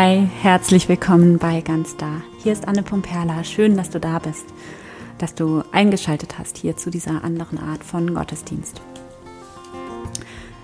Hi, 0.00 0.28
herzlich 0.42 0.88
willkommen 0.88 1.38
bei 1.38 1.60
Ganz 1.60 1.96
Da. 1.96 2.22
Hier 2.44 2.52
ist 2.52 2.68
Anne 2.68 2.84
Pomperla. 2.84 3.42
Schön, 3.42 3.76
dass 3.76 3.90
du 3.90 3.98
da 3.98 4.20
bist, 4.20 4.44
dass 5.18 5.34
du 5.34 5.64
eingeschaltet 5.72 6.38
hast 6.38 6.56
hier 6.56 6.76
zu 6.76 6.90
dieser 6.90 7.24
anderen 7.24 7.58
Art 7.58 7.82
von 7.82 8.14
Gottesdienst. 8.14 8.80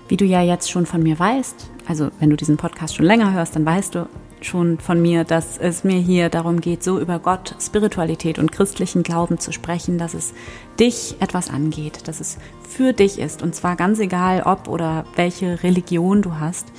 Wie 0.07 0.15
du 0.15 0.23
ja 0.23 0.41
jetzt 0.41 0.71
schon 0.71 0.85
von 0.85 1.03
mir 1.03 1.19
weißt, 1.19 1.69
also 1.85 2.11
wenn 2.21 2.29
du 2.29 2.37
diesen 2.37 2.55
Podcast 2.55 2.95
schon 2.95 3.05
länger 3.05 3.33
hörst, 3.33 3.57
dann 3.57 3.65
weißt 3.65 3.95
du 3.95 4.07
schon 4.39 4.79
von 4.79 5.01
mir, 5.01 5.25
dass 5.25 5.57
es 5.57 5.83
mir 5.83 5.99
hier 5.99 6.29
darum 6.29 6.61
geht, 6.61 6.81
so 6.81 6.97
über 6.97 7.19
Gott, 7.19 7.55
Spiritualität 7.59 8.39
und 8.39 8.53
christlichen 8.53 9.03
Glauben 9.03 9.37
zu 9.37 9.51
sprechen, 9.51 9.97
dass 9.97 10.13
es 10.13 10.33
dich 10.79 11.17
etwas 11.19 11.49
angeht, 11.49 12.07
dass 12.07 12.21
es 12.21 12.37
für 12.69 12.93
dich 12.93 13.19
ist 13.19 13.43
und 13.43 13.53
zwar 13.53 13.75
ganz 13.75 13.99
egal, 13.99 14.43
ob 14.43 14.69
oder 14.69 15.03
welche 15.17 15.61
Religion 15.61 16.21
du 16.21 16.39
hast 16.39 16.71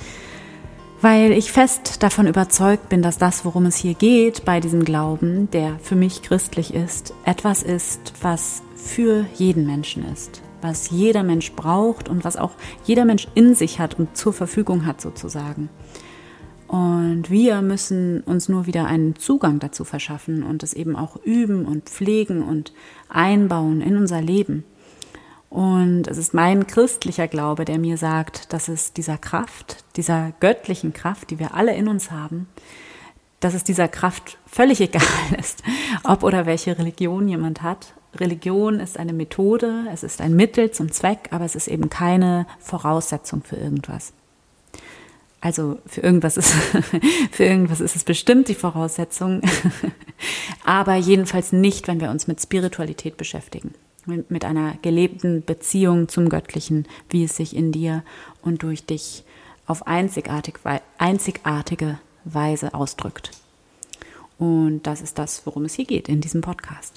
weil 1.01 1.31
ich 1.31 1.51
fest 1.51 2.01
davon 2.01 2.27
überzeugt 2.27 2.89
bin, 2.89 3.01
dass 3.01 3.17
das, 3.17 3.45
worum 3.45 3.65
es 3.65 3.75
hier 3.77 3.93
geht 3.93 4.45
bei 4.45 4.59
diesem 4.59 4.83
Glauben, 4.83 5.49
der 5.51 5.77
für 5.79 5.95
mich 5.95 6.21
christlich 6.21 6.73
ist, 6.73 7.13
etwas 7.25 7.63
ist, 7.63 8.13
was 8.21 8.63
für 8.75 9.25
jeden 9.35 9.65
Menschen 9.65 10.05
ist, 10.11 10.41
was 10.61 10.89
jeder 10.89 11.23
Mensch 11.23 11.51
braucht 11.53 12.09
und 12.09 12.23
was 12.23 12.37
auch 12.37 12.51
jeder 12.85 13.05
Mensch 13.05 13.27
in 13.35 13.53
sich 13.53 13.79
hat 13.79 13.99
und 13.99 14.17
zur 14.17 14.33
Verfügung 14.33 14.85
hat 14.85 15.01
sozusagen. 15.01 15.69
Und 16.67 17.29
wir 17.29 17.61
müssen 17.61 18.21
uns 18.21 18.49
nur 18.49 18.65
wieder 18.65 18.87
einen 18.87 19.15
Zugang 19.15 19.59
dazu 19.59 19.85
verschaffen 19.85 20.43
und 20.43 20.63
es 20.63 20.73
eben 20.73 20.95
auch 20.97 21.15
üben 21.23 21.65
und 21.65 21.85
pflegen 21.85 22.43
und 22.43 22.73
einbauen 23.07 23.81
in 23.81 23.95
unser 23.95 24.21
Leben. 24.21 24.65
Und 25.49 26.07
es 26.07 26.17
ist 26.17 26.33
mein 26.33 26.67
christlicher 26.67 27.27
Glaube, 27.27 27.65
der 27.65 27.79
mir 27.79 27.97
sagt, 27.97 28.51
dass 28.51 28.67
es 28.67 28.93
dieser 28.93 29.17
Kraft, 29.17 29.83
dieser 29.95 30.33
göttlichen 30.39 30.93
Kraft, 30.93 31.29
die 31.29 31.39
wir 31.39 31.53
alle 31.53 31.73
in 31.73 31.87
uns 31.87 32.11
haben, 32.11 32.47
dass 33.39 33.53
es 33.53 33.63
dieser 33.63 33.87
Kraft 33.87 34.37
völlig 34.45 34.81
egal 34.81 35.01
ist, 35.39 35.63
ob 36.03 36.23
oder 36.23 36.45
welche 36.45 36.77
Religion 36.77 37.27
jemand 37.27 37.61
hat. 37.61 37.93
Religion 38.15 38.79
ist 38.79 38.97
eine 38.97 39.13
Methode, 39.13 39.85
es 39.91 40.03
ist 40.03 40.21
ein 40.21 40.35
Mittel 40.35 40.71
zum 40.71 40.91
Zweck, 40.91 41.29
aber 41.31 41.45
es 41.45 41.55
ist 41.55 41.67
eben 41.67 41.89
keine 41.89 42.47
Voraussetzung 42.59 43.43
für 43.43 43.57
irgendwas. 43.57 44.13
Also 45.39 45.77
für 45.85 46.01
irgendwas 46.01 46.35
ist, 46.35 46.51
für 47.31 47.45
irgendwas 47.45 47.79
ist 47.79 47.95
es 47.95 48.03
bestimmt 48.03 48.47
die 48.47 48.55
Voraussetzung, 48.55 49.41
aber 50.65 50.95
jedenfalls 50.95 51.53
nicht, 51.53 51.87
wenn 51.87 52.01
wir 52.01 52.09
uns 52.09 52.27
mit 52.27 52.41
Spiritualität 52.41 53.17
beschäftigen 53.17 53.73
mit 54.07 54.45
einer 54.45 54.75
gelebten 54.81 55.43
Beziehung 55.43 56.07
zum 56.07 56.29
Göttlichen, 56.29 56.87
wie 57.09 57.23
es 57.23 57.35
sich 57.35 57.55
in 57.55 57.71
dir 57.71 58.03
und 58.41 58.63
durch 58.63 58.85
dich 58.85 59.23
auf 59.65 59.85
einzigartig, 59.85 60.55
einzigartige 60.97 61.99
Weise 62.23 62.73
ausdrückt. 62.73 63.31
Und 64.39 64.83
das 64.83 65.01
ist 65.01 65.17
das, 65.17 65.45
worum 65.45 65.65
es 65.65 65.73
hier 65.73 65.85
geht 65.85 66.09
in 66.09 66.21
diesem 66.21 66.41
Podcast. 66.41 66.93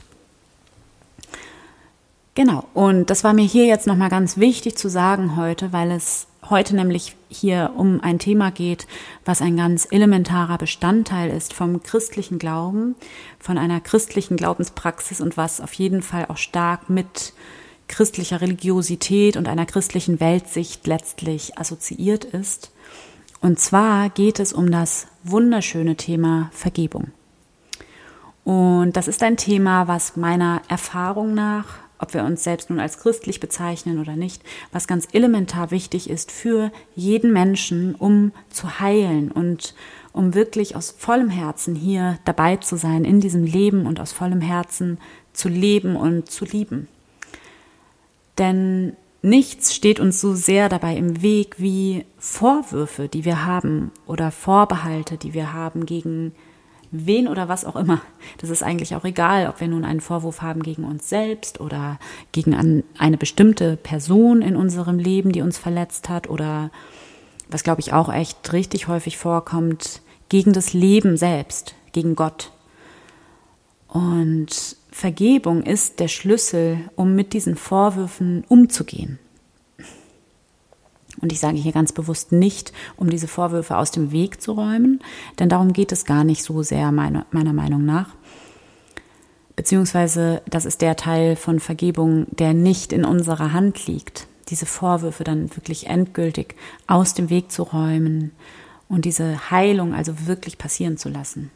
Genau, 2.34 2.64
und 2.75 3.11
das 3.11 3.24
war 3.24 3.33
mir 3.33 3.45
hier 3.45 3.67
jetzt 3.67 3.86
nochmal 3.86 4.08
ganz 4.08 4.36
wichtig 4.36 4.77
zu 4.77 4.89
sagen 4.89 5.36
heute, 5.36 5.72
weil 5.72 5.91
es 5.91 6.27
heute 6.51 6.77
nämlich 6.77 7.17
hier 7.29 7.73
um 7.77 8.01
ein 8.01 8.19
Thema 8.19 8.51
geht, 8.51 8.87
was 9.25 9.41
ein 9.41 9.56
ganz 9.56 9.89
elementarer 9.91 10.59
Bestandteil 10.59 11.31
ist 11.31 11.55
vom 11.55 11.83
christlichen 11.83 12.39
Glauben, 12.39 12.97
von 13.39 13.57
einer 13.57 13.81
christlichen 13.81 14.37
Glaubenspraxis 14.37 15.20
und 15.20 15.37
was 15.37 15.61
auf 15.61 15.73
jeden 15.75 16.03
Fall 16.03 16.27
auch 16.29 16.37
stark 16.37 16.91
mit 16.91 17.33
christlicher 17.89 18.41
Religiosität 18.41 19.37
und 19.37 19.48
einer 19.48 19.67
christlichen 19.67 20.20
Weltsicht 20.20 20.87
letztlich 20.87 21.59
assoziiert 21.59 22.25
ist. 22.25 22.73
Und 23.41 23.58
zwar 23.58 24.11
geht 24.11 24.39
es 24.39 24.53
um 24.53 24.70
das 24.70 25.07
wunderschöne 25.24 25.97
Thema 25.97 26.51
Vergebung. 26.53 27.11
Und 28.45 28.92
das 28.97 29.08
ist 29.08 29.23
ein 29.23 29.36
Thema, 29.36 29.89
was 29.89 30.17
meiner 30.17 30.63
Erfahrung 30.69 31.35
nach 31.35 31.79
ob 32.00 32.14
wir 32.14 32.24
uns 32.24 32.42
selbst 32.42 32.70
nun 32.70 32.80
als 32.80 32.98
christlich 32.98 33.40
bezeichnen 33.40 34.00
oder 34.00 34.16
nicht, 34.16 34.42
was 34.72 34.88
ganz 34.88 35.06
elementar 35.12 35.70
wichtig 35.70 36.08
ist 36.08 36.33
für 36.33 36.72
jeden 36.96 37.33
Menschen, 37.33 37.94
um 37.94 38.33
zu 38.48 38.80
heilen 38.80 39.30
und 39.30 39.74
um 40.12 40.34
wirklich 40.34 40.77
aus 40.77 40.90
vollem 40.90 41.28
Herzen 41.28 41.74
hier 41.74 42.18
dabei 42.24 42.56
zu 42.56 42.77
sein 42.77 43.05
in 43.05 43.20
diesem 43.20 43.44
Leben 43.44 43.86
und 43.86 44.00
aus 44.00 44.12
vollem 44.12 44.40
Herzen 44.40 44.98
zu 45.33 45.48
leben 45.48 45.94
und 45.94 46.30
zu 46.30 46.44
lieben. 46.44 46.88
Denn 48.38 48.96
nichts 49.22 49.74
steht 49.74 50.00
uns 50.00 50.20
so 50.20 50.34
sehr 50.34 50.68
dabei 50.68 50.96
im 50.96 51.22
Weg 51.22 51.56
wie 51.58 52.06
Vorwürfe, 52.18 53.08
die 53.08 53.24
wir 53.24 53.44
haben 53.44 53.92
oder 54.06 54.30
Vorbehalte, 54.30 55.17
die 55.17 55.34
wir 55.34 55.52
haben 55.52 55.86
gegen 55.86 56.32
wen 56.90 57.28
oder 57.28 57.48
was 57.48 57.64
auch 57.64 57.77
immer. 57.77 58.01
Das 58.39 58.51
ist 58.51 58.62
eigentlich 58.62 58.95
auch 58.95 59.05
egal, 59.05 59.48
ob 59.48 59.61
wir 59.61 59.68
nun 59.68 59.84
einen 59.84 60.01
Vorwurf 60.01 60.42
haben 60.42 60.62
gegen 60.62 60.84
uns 60.84 61.08
selbst 61.08 61.61
oder 61.61 61.98
gegen 62.33 62.84
eine 62.98 63.17
bestimmte 63.17 63.77
Person 63.77 64.42
in 64.42 64.56
unserem 64.56 64.98
Leben, 64.98 65.33
die 65.33 65.42
uns 65.42 65.58
verletzt 65.58 66.08
hat 66.08 66.29
oder 66.29 66.70
was 67.48 67.64
glaube 67.64 67.80
ich 67.80 67.92
auch 67.92 68.12
echt 68.12 68.52
richtig 68.52 68.89
häufig 68.89 69.18
vorkommt, 69.18 70.02
gegen 70.29 70.52
das 70.52 70.73
Leben 70.73 71.17
selbst, 71.17 71.74
gegen 71.92 72.14
Gott. 72.14 72.52
Und 73.89 74.77
Vergebung 74.90 75.62
ist 75.62 76.00
der 76.00 76.08
Schlüssel, 76.08 76.79
um 76.95 77.14
mit 77.14 77.33
diesen 77.33 77.56
Vorwürfen 77.56 78.45
umzugehen. 78.48 79.18
Und 81.20 81.33
ich 81.33 81.41
sage 81.41 81.57
hier 81.57 81.73
ganz 81.73 81.92
bewusst 81.92 82.33
nicht, 82.33 82.73
um 82.97 83.11
diese 83.11 83.29
Vorwürfe 83.29 83.77
aus 83.77 83.91
dem 83.91 84.13
Weg 84.13 84.41
zu 84.41 84.53
räumen, 84.53 85.01
denn 85.39 85.48
darum 85.48 85.73
geht 85.73 85.92
es 85.92 86.05
gar 86.05 86.25
nicht 86.25 86.42
so 86.42 86.63
sehr 86.63 86.92
meiner, 86.92 87.27
meiner 87.31 87.53
Meinung 87.53 87.85
nach. 87.85 88.08
Beziehungsweise 89.57 90.41
das 90.48 90.64
ist 90.64 90.80
der 90.80 90.97
Teil 90.97 91.36
von 91.36 91.61
Vergebung, 91.61 92.27
der 92.30 92.55
nicht 92.55 92.92
in 92.92 93.05
unserer 93.05 93.53
Hand 93.53 93.86
liegt. 93.86 94.27
Diese 94.48 94.67
Vorwürfe 94.67 95.23
dann 95.23 95.55
wirklich 95.55 95.86
endgültig 95.86 96.55
aus 96.86 97.14
dem 97.14 97.29
Weg 97.29 97.53
zu 97.53 97.64
räumen 97.64 98.33
und 98.89 99.05
diese 99.05 99.51
Heilung 99.51 99.95
also 99.95 100.27
wirklich 100.27 100.57
passieren 100.57 100.97
zu 100.97 101.09
lassen. 101.09 101.51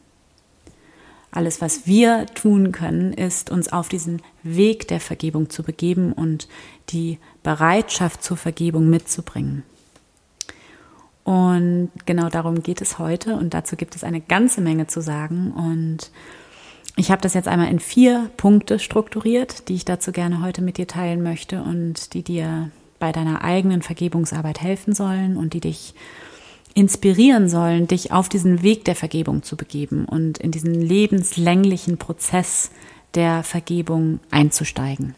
Alles, 1.35 1.61
was 1.61 1.85
wir 1.85 2.25
tun 2.27 2.71
können, 2.71 3.11
ist, 3.11 3.49
uns 3.49 3.71
auf 3.71 3.89
diesen 3.89 4.21
Weg 4.43 4.87
der 4.87 4.99
Vergebung 4.99 5.49
zu 5.49 5.63
begeben 5.63 6.13
und 6.13 6.47
die 6.89 7.19
Bereitschaft 7.43 8.23
zur 8.23 8.37
Vergebung 8.37 8.89
mitzubringen. 8.89 9.63
Und 11.25 11.89
genau 12.05 12.29
darum 12.29 12.61
geht 12.61 12.81
es 12.81 12.99
heute 12.99 13.35
und 13.35 13.53
dazu 13.53 13.75
gibt 13.75 13.95
es 13.95 14.03
eine 14.03 14.21
ganze 14.21 14.61
Menge 14.61 14.87
zu 14.87 15.01
sagen. 15.01 15.51
Und 15.51 16.11
ich 16.95 17.11
habe 17.11 17.21
das 17.21 17.33
jetzt 17.33 17.47
einmal 17.47 17.69
in 17.69 17.79
vier 17.79 18.29
Punkte 18.37 18.79
strukturiert, 18.79 19.67
die 19.67 19.75
ich 19.75 19.83
dazu 19.83 20.11
gerne 20.11 20.41
heute 20.41 20.61
mit 20.61 20.77
dir 20.77 20.87
teilen 20.87 21.21
möchte 21.21 21.63
und 21.63 22.13
die 22.13 22.23
dir 22.23 22.69
bei 22.99 23.11
deiner 23.11 23.43
eigenen 23.43 23.81
Vergebungsarbeit 23.81 24.61
helfen 24.61 24.93
sollen 24.93 25.35
und 25.35 25.53
die 25.53 25.59
dich 25.59 25.95
inspirieren 26.75 27.49
sollen, 27.49 27.87
dich 27.87 28.11
auf 28.11 28.29
diesen 28.29 28.61
Weg 28.61 28.85
der 28.85 28.95
Vergebung 28.95 29.41
zu 29.41 29.55
begeben 29.55 30.05
und 30.05 30.37
in 30.37 30.51
diesen 30.51 30.75
lebenslänglichen 30.75 31.97
Prozess 31.97 32.69
der 33.15 33.43
Vergebung 33.43 34.19
einzusteigen. 34.29 35.15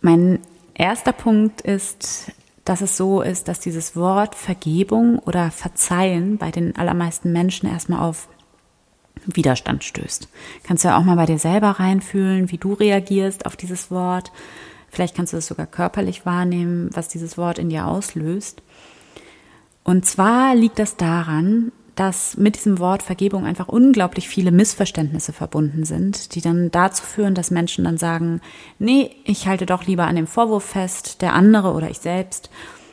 Mein 0.00 0.38
erster 0.74 1.12
Punkt 1.12 1.62
ist, 1.62 2.30
dass 2.64 2.80
es 2.80 2.96
so 2.96 3.20
ist, 3.20 3.48
dass 3.48 3.58
dieses 3.58 3.96
Wort 3.96 4.36
Vergebung 4.36 5.18
oder 5.18 5.50
Verzeihen 5.50 6.38
bei 6.38 6.52
den 6.52 6.76
allermeisten 6.76 7.32
Menschen 7.32 7.68
erstmal 7.68 8.08
auf 8.08 8.28
Widerstand 9.26 9.82
stößt. 9.82 10.28
Kannst 10.62 10.84
du 10.84 10.88
ja 10.88 10.98
auch 10.98 11.04
mal 11.04 11.16
bei 11.16 11.26
dir 11.26 11.38
selber 11.38 11.70
reinfühlen, 11.70 12.50
wie 12.52 12.58
du 12.58 12.74
reagierst 12.74 13.46
auf 13.46 13.56
dieses 13.56 13.90
Wort 13.90 14.30
Vielleicht 14.94 15.16
kannst 15.16 15.32
du 15.32 15.36
es 15.36 15.46
sogar 15.46 15.66
körperlich 15.66 16.24
wahrnehmen, 16.24 16.90
was 16.92 17.08
dieses 17.08 17.36
Wort 17.36 17.58
in 17.58 17.68
dir 17.68 17.86
auslöst. 17.86 18.62
Und 19.82 20.06
zwar 20.06 20.54
liegt 20.54 20.78
das 20.78 20.96
daran, 20.96 21.72
dass 21.94 22.36
mit 22.36 22.56
diesem 22.56 22.78
Wort 22.78 23.02
Vergebung 23.02 23.44
einfach 23.44 23.68
unglaublich 23.68 24.28
viele 24.28 24.50
Missverständnisse 24.50 25.32
verbunden 25.32 25.84
sind, 25.84 26.34
die 26.34 26.40
dann 26.40 26.70
dazu 26.70 27.02
führen, 27.04 27.34
dass 27.34 27.50
Menschen 27.50 27.84
dann 27.84 27.98
sagen, 27.98 28.40
nee, 28.78 29.10
ich 29.24 29.46
halte 29.46 29.66
doch 29.66 29.86
lieber 29.86 30.04
an 30.04 30.16
dem 30.16 30.26
Vorwurf 30.26 30.64
fest, 30.64 31.22
der 31.22 31.34
andere 31.34 31.72
oder 31.72 31.90
ich 31.90 31.98
selbst 31.98 32.50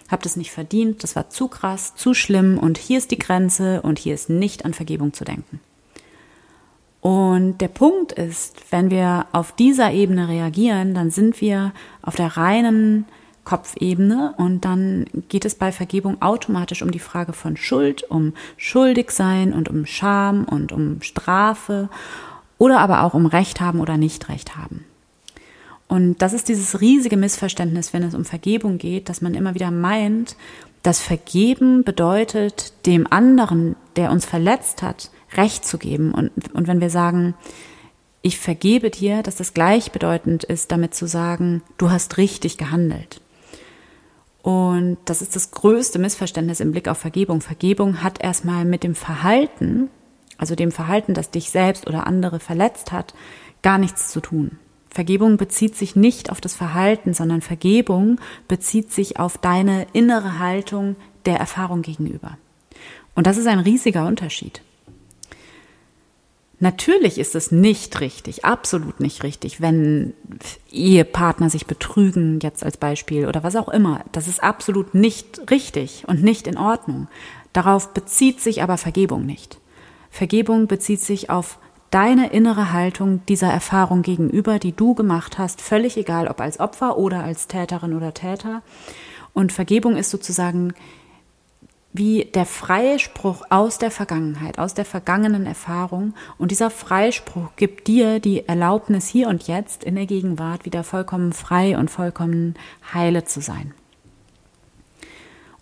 habe 0.09 0.24
das 0.24 0.36
nicht 0.36 0.51
verdient, 0.51 1.03
das 1.03 1.15
war 1.15 1.30
zu 1.30 1.48
krass, 1.48 1.95
zu 1.95 2.13
schlimm 2.13 2.59
und 2.59 2.77
hier 2.77 2.98
ist 2.98 3.12
die 3.12 3.18
Grenze 3.18 3.81
und 3.81 3.98
hier 3.98 4.13
ist 4.13 4.30
nicht 4.30 4.65
an 4.65 4.74
Vergebung 4.74 5.13
zu 5.13 5.24
denken. 5.24 5.62
Und 7.01 7.57
der 7.57 7.68
Punkt 7.68 8.12
ist, 8.12 8.56
wenn 8.69 8.92
wir 8.92 9.25
auf 9.31 9.51
dieser 9.53 9.92
Ebene 9.92 10.27
reagieren, 10.27 10.94
dann 10.94 11.09
sind 11.09 11.42
wir 11.42 11.74
auf 12.03 12.15
der 12.15 12.38
reinen 12.38 13.06
Kopfebene 13.44 14.36
und 14.38 14.65
dann 14.65 15.06
geht 15.27 15.45
es 15.45 15.56
bei 15.56 15.71
Vergebung 15.71 16.21
automatisch 16.21 16.83
um 16.83 16.92
die 16.92 17.00
Frage 17.00 17.33
von 17.33 17.57
Schuld, 17.57 18.03
um 18.09 18.33
Schuldigsein 18.56 19.51
und 19.51 19.68
um 19.68 19.88
Scham 19.88 20.45
und 20.45 20.71
um 20.71 21.01
Strafe 21.01 21.89
oder 22.59 22.80
aber 22.80 23.01
auch 23.01 23.15
um 23.15 23.25
Recht 23.25 23.59
haben 23.59 23.80
oder 23.80 23.98
nicht 23.98 24.30
Recht 24.30 24.56
haben. 24.56 24.86
Und 25.88 26.21
das 26.21 26.33
ist 26.33 26.48
dieses 26.48 26.80
riesige 26.80 27.18
Missverständnis, 27.18 27.94
wenn 27.94 28.03
es 28.03 28.13
um 28.13 28.25
Vergebung 28.25 28.77
geht, 28.77 29.09
dass 29.09 29.21
man 29.21 29.33
immer 29.33 29.56
wieder 29.56 29.71
meint, 29.71 30.36
dass 30.83 31.01
Vergeben 31.01 31.83
bedeutet, 31.83 32.74
dem 32.86 33.12
anderen, 33.12 33.75
der 33.95 34.12
uns 34.12 34.25
verletzt 34.25 34.83
hat, 34.83 35.09
Recht 35.35 35.65
zu 35.65 35.77
geben. 35.77 36.13
Und, 36.13 36.31
und 36.53 36.67
wenn 36.67 36.81
wir 36.81 36.89
sagen, 36.89 37.35
ich 38.21 38.37
vergebe 38.37 38.89
dir, 38.89 39.23
dass 39.23 39.35
das 39.35 39.53
gleichbedeutend 39.53 40.43
ist, 40.43 40.71
damit 40.71 40.93
zu 40.93 41.07
sagen, 41.07 41.63
du 41.77 41.89
hast 41.89 42.17
richtig 42.17 42.57
gehandelt. 42.57 43.21
Und 44.43 44.97
das 45.05 45.21
ist 45.21 45.35
das 45.35 45.51
größte 45.51 45.99
Missverständnis 45.99 46.59
im 46.59 46.71
Blick 46.71 46.87
auf 46.87 46.97
Vergebung. 46.97 47.41
Vergebung 47.41 48.03
hat 48.03 48.21
erstmal 48.23 48.65
mit 48.65 48.83
dem 48.83 48.95
Verhalten, 48.95 49.89
also 50.37 50.55
dem 50.55 50.71
Verhalten, 50.71 51.13
das 51.13 51.29
dich 51.29 51.51
selbst 51.51 51.87
oder 51.87 52.07
andere 52.07 52.39
verletzt 52.39 52.91
hat, 52.91 53.13
gar 53.61 53.77
nichts 53.77 54.09
zu 54.09 54.19
tun. 54.19 54.57
Vergebung 54.89 55.37
bezieht 55.37 55.75
sich 55.75 55.95
nicht 55.95 56.31
auf 56.31 56.41
das 56.41 56.55
Verhalten, 56.55 57.13
sondern 57.13 57.41
Vergebung 57.41 58.19
bezieht 58.47 58.91
sich 58.91 59.19
auf 59.19 59.37
deine 59.37 59.87
innere 59.93 60.39
Haltung 60.39 60.95
der 61.25 61.37
Erfahrung 61.37 61.81
gegenüber. 61.81 62.37
Und 63.15 63.27
das 63.27 63.37
ist 63.37 63.47
ein 63.47 63.59
riesiger 63.59 64.05
Unterschied. 64.05 64.61
Natürlich 66.61 67.17
ist 67.17 67.33
es 67.33 67.51
nicht 67.51 68.01
richtig, 68.01 68.45
absolut 68.45 68.99
nicht 68.99 69.23
richtig, 69.23 69.61
wenn 69.61 70.13
Ehepartner 70.71 71.49
sich 71.49 71.65
betrügen, 71.65 72.39
jetzt 72.39 72.63
als 72.63 72.77
Beispiel 72.77 73.27
oder 73.27 73.41
was 73.41 73.55
auch 73.55 73.67
immer. 73.67 74.05
Das 74.11 74.27
ist 74.27 74.43
absolut 74.43 74.93
nicht 74.93 75.49
richtig 75.49 76.03
und 76.05 76.21
nicht 76.21 76.45
in 76.45 76.59
Ordnung. 76.59 77.07
Darauf 77.51 77.95
bezieht 77.95 78.41
sich 78.41 78.61
aber 78.61 78.77
Vergebung 78.77 79.25
nicht. 79.25 79.57
Vergebung 80.11 80.67
bezieht 80.67 81.01
sich 81.01 81.31
auf 81.31 81.57
deine 81.89 82.29
innere 82.29 82.71
Haltung 82.71 83.25
dieser 83.27 83.51
Erfahrung 83.51 84.03
gegenüber, 84.03 84.59
die 84.59 84.75
du 84.75 84.93
gemacht 84.93 85.39
hast, 85.39 85.61
völlig 85.61 85.97
egal, 85.97 86.27
ob 86.27 86.39
als 86.39 86.59
Opfer 86.59 86.95
oder 86.95 87.23
als 87.23 87.47
Täterin 87.47 87.95
oder 87.95 88.13
Täter. 88.13 88.61
Und 89.33 89.51
Vergebung 89.51 89.97
ist 89.97 90.11
sozusagen 90.11 90.75
wie 91.93 92.25
der 92.25 92.45
Freispruch 92.45 93.43
aus 93.49 93.77
der 93.77 93.91
Vergangenheit, 93.91 94.59
aus 94.59 94.73
der 94.73 94.85
vergangenen 94.85 95.45
Erfahrung. 95.45 96.13
Und 96.38 96.51
dieser 96.51 96.69
Freispruch 96.69 97.49
gibt 97.55 97.88
dir 97.88 98.19
die 98.19 98.47
Erlaubnis, 98.47 99.07
hier 99.07 99.27
und 99.27 99.47
jetzt 99.47 99.83
in 99.83 99.95
der 99.95 100.05
Gegenwart 100.05 100.65
wieder 100.65 100.83
vollkommen 100.83 101.33
frei 101.33 101.77
und 101.77 101.91
vollkommen 101.91 102.55
heile 102.93 103.25
zu 103.25 103.41
sein 103.41 103.73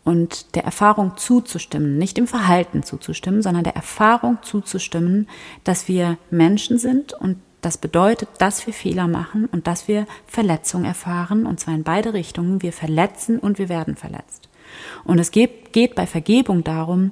und 0.10 0.56
der 0.56 0.64
Erfahrung 0.64 1.18
zuzustimmen, 1.18 2.00
nicht 2.00 2.18
dem 2.18 2.26
Verhalten 2.26 2.82
zuzustimmen, 2.82 3.44
sondern 3.44 3.64
der 3.64 3.76
Erfahrung 3.76 4.40
zuzustimmen, 4.42 5.28
dass 5.64 5.88
wir 5.88 6.18
Menschen 6.32 6.80
sind 6.80 7.14
und 7.14 7.38
das 7.62 7.78
bedeutet, 7.78 8.30
dass 8.40 8.66
wir 8.66 8.74
Fehler 8.74 9.08
machen 9.08 9.46
und 9.46 9.68
dass 9.68 9.88
wir 9.88 10.08
Verletzung 10.26 10.84
erfahren, 10.84 11.46
und 11.46 11.60
zwar 11.60 11.76
in 11.76 11.84
beide 11.84 12.14
Richtungen. 12.14 12.64
Wir 12.64 12.74
verletzen 12.74 13.38
und 13.38 13.60
wir 13.60 13.70
werden 13.70 13.96
verletzt. 13.96 14.49
Und 15.04 15.20
es 15.20 15.32
geht, 15.32 15.74
geht 15.74 15.96
bei 15.96 16.08
Vergebung 16.08 16.64
darum, 16.64 17.12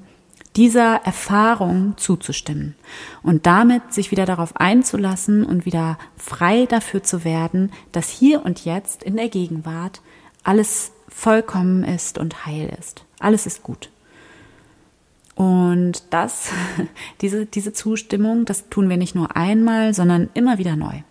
dieser 0.56 0.96
Erfahrung 1.06 1.94
zuzustimmen 1.98 2.76
und 3.22 3.46
damit 3.46 3.94
sich 3.94 4.10
wieder 4.10 4.26
darauf 4.26 4.56
einzulassen 4.56 5.46
und 5.46 5.66
wieder 5.66 6.00
frei 6.18 6.66
dafür 6.66 7.04
zu 7.04 7.24
werden, 7.24 7.72
dass 7.92 8.10
hier 8.10 8.44
und 8.44 8.66
jetzt 8.66 9.04
in 9.04 9.18
der 9.18 9.30
Gegenwart 9.30 10.02
alles 10.44 10.92
vollkommen 11.08 11.84
ist 11.84 12.18
und 12.18 12.46
heil 12.46 12.76
ist. 12.80 13.04
Alles 13.20 13.46
ist 13.46 13.62
gut. 13.62 13.90
Und 15.36 16.04
das, 16.10 16.52
diese, 17.22 17.46
diese 17.46 17.72
Zustimmung, 17.72 18.46
das 18.46 18.70
tun 18.70 18.90
wir 18.90 18.98
nicht 18.98 19.14
nur 19.14 19.36
einmal, 19.36 19.94
sondern 19.94 20.30
immer 20.34 20.58
wieder 20.58 20.76
neu. 20.76 21.02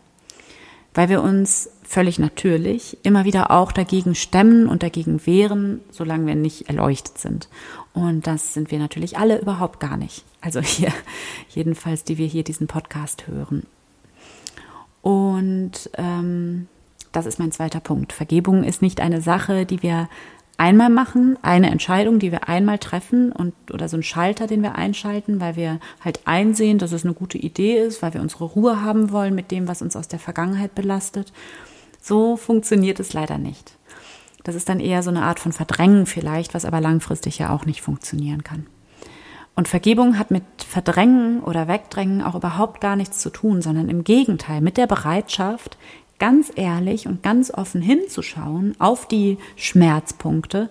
Weil 0.96 1.10
wir 1.10 1.22
uns 1.22 1.68
völlig 1.82 2.18
natürlich 2.18 2.96
immer 3.04 3.26
wieder 3.26 3.50
auch 3.50 3.70
dagegen 3.70 4.14
stemmen 4.14 4.66
und 4.66 4.82
dagegen 4.82 5.26
wehren, 5.26 5.82
solange 5.90 6.26
wir 6.26 6.34
nicht 6.34 6.70
erleuchtet 6.70 7.18
sind. 7.18 7.50
Und 7.92 8.26
das 8.26 8.54
sind 8.54 8.70
wir 8.70 8.78
natürlich 8.78 9.18
alle 9.18 9.38
überhaupt 9.38 9.78
gar 9.78 9.98
nicht. 9.98 10.24
Also 10.40 10.60
hier, 10.60 10.90
jedenfalls, 11.50 12.02
die 12.02 12.16
wir 12.16 12.26
hier 12.26 12.44
diesen 12.44 12.66
Podcast 12.66 13.26
hören. 13.26 13.66
Und 15.02 15.90
ähm, 15.98 16.66
das 17.12 17.26
ist 17.26 17.38
mein 17.38 17.52
zweiter 17.52 17.80
Punkt. 17.80 18.14
Vergebung 18.14 18.64
ist 18.64 18.80
nicht 18.80 19.00
eine 19.00 19.20
Sache, 19.20 19.66
die 19.66 19.82
wir 19.82 20.08
einmal 20.58 20.90
machen, 20.90 21.38
eine 21.42 21.70
Entscheidung, 21.70 22.18
die 22.18 22.32
wir 22.32 22.48
einmal 22.48 22.78
treffen 22.78 23.32
und 23.32 23.54
oder 23.72 23.88
so 23.88 23.96
ein 23.96 24.02
Schalter, 24.02 24.46
den 24.46 24.62
wir 24.62 24.74
einschalten, 24.74 25.40
weil 25.40 25.56
wir 25.56 25.80
halt 26.04 26.20
einsehen, 26.24 26.78
dass 26.78 26.92
es 26.92 27.04
eine 27.04 27.14
gute 27.14 27.38
Idee 27.38 27.78
ist, 27.78 28.02
weil 28.02 28.14
wir 28.14 28.20
unsere 28.20 28.44
Ruhe 28.44 28.82
haben 28.82 29.10
wollen 29.10 29.34
mit 29.34 29.50
dem, 29.50 29.68
was 29.68 29.82
uns 29.82 29.96
aus 29.96 30.08
der 30.08 30.18
Vergangenheit 30.18 30.74
belastet. 30.74 31.32
So 32.00 32.36
funktioniert 32.36 33.00
es 33.00 33.12
leider 33.12 33.38
nicht. 33.38 33.76
Das 34.44 34.54
ist 34.54 34.68
dann 34.68 34.80
eher 34.80 35.02
so 35.02 35.10
eine 35.10 35.22
Art 35.22 35.40
von 35.40 35.52
Verdrängen 35.52 36.06
vielleicht, 36.06 36.54
was 36.54 36.64
aber 36.64 36.80
langfristig 36.80 37.38
ja 37.38 37.52
auch 37.52 37.66
nicht 37.66 37.82
funktionieren 37.82 38.44
kann. 38.44 38.66
Und 39.56 39.68
Vergebung 39.68 40.18
hat 40.18 40.30
mit 40.30 40.44
Verdrängen 40.58 41.42
oder 41.42 41.66
Wegdrängen 41.66 42.22
auch 42.22 42.34
überhaupt 42.34 42.80
gar 42.80 42.94
nichts 42.94 43.18
zu 43.18 43.30
tun, 43.30 43.62
sondern 43.62 43.88
im 43.88 44.04
Gegenteil 44.04 44.60
mit 44.60 44.76
der 44.76 44.86
Bereitschaft, 44.86 45.78
ganz 46.18 46.52
ehrlich 46.54 47.06
und 47.06 47.22
ganz 47.22 47.50
offen 47.52 47.80
hinzuschauen 47.80 48.74
auf 48.78 49.06
die 49.06 49.38
Schmerzpunkte, 49.56 50.70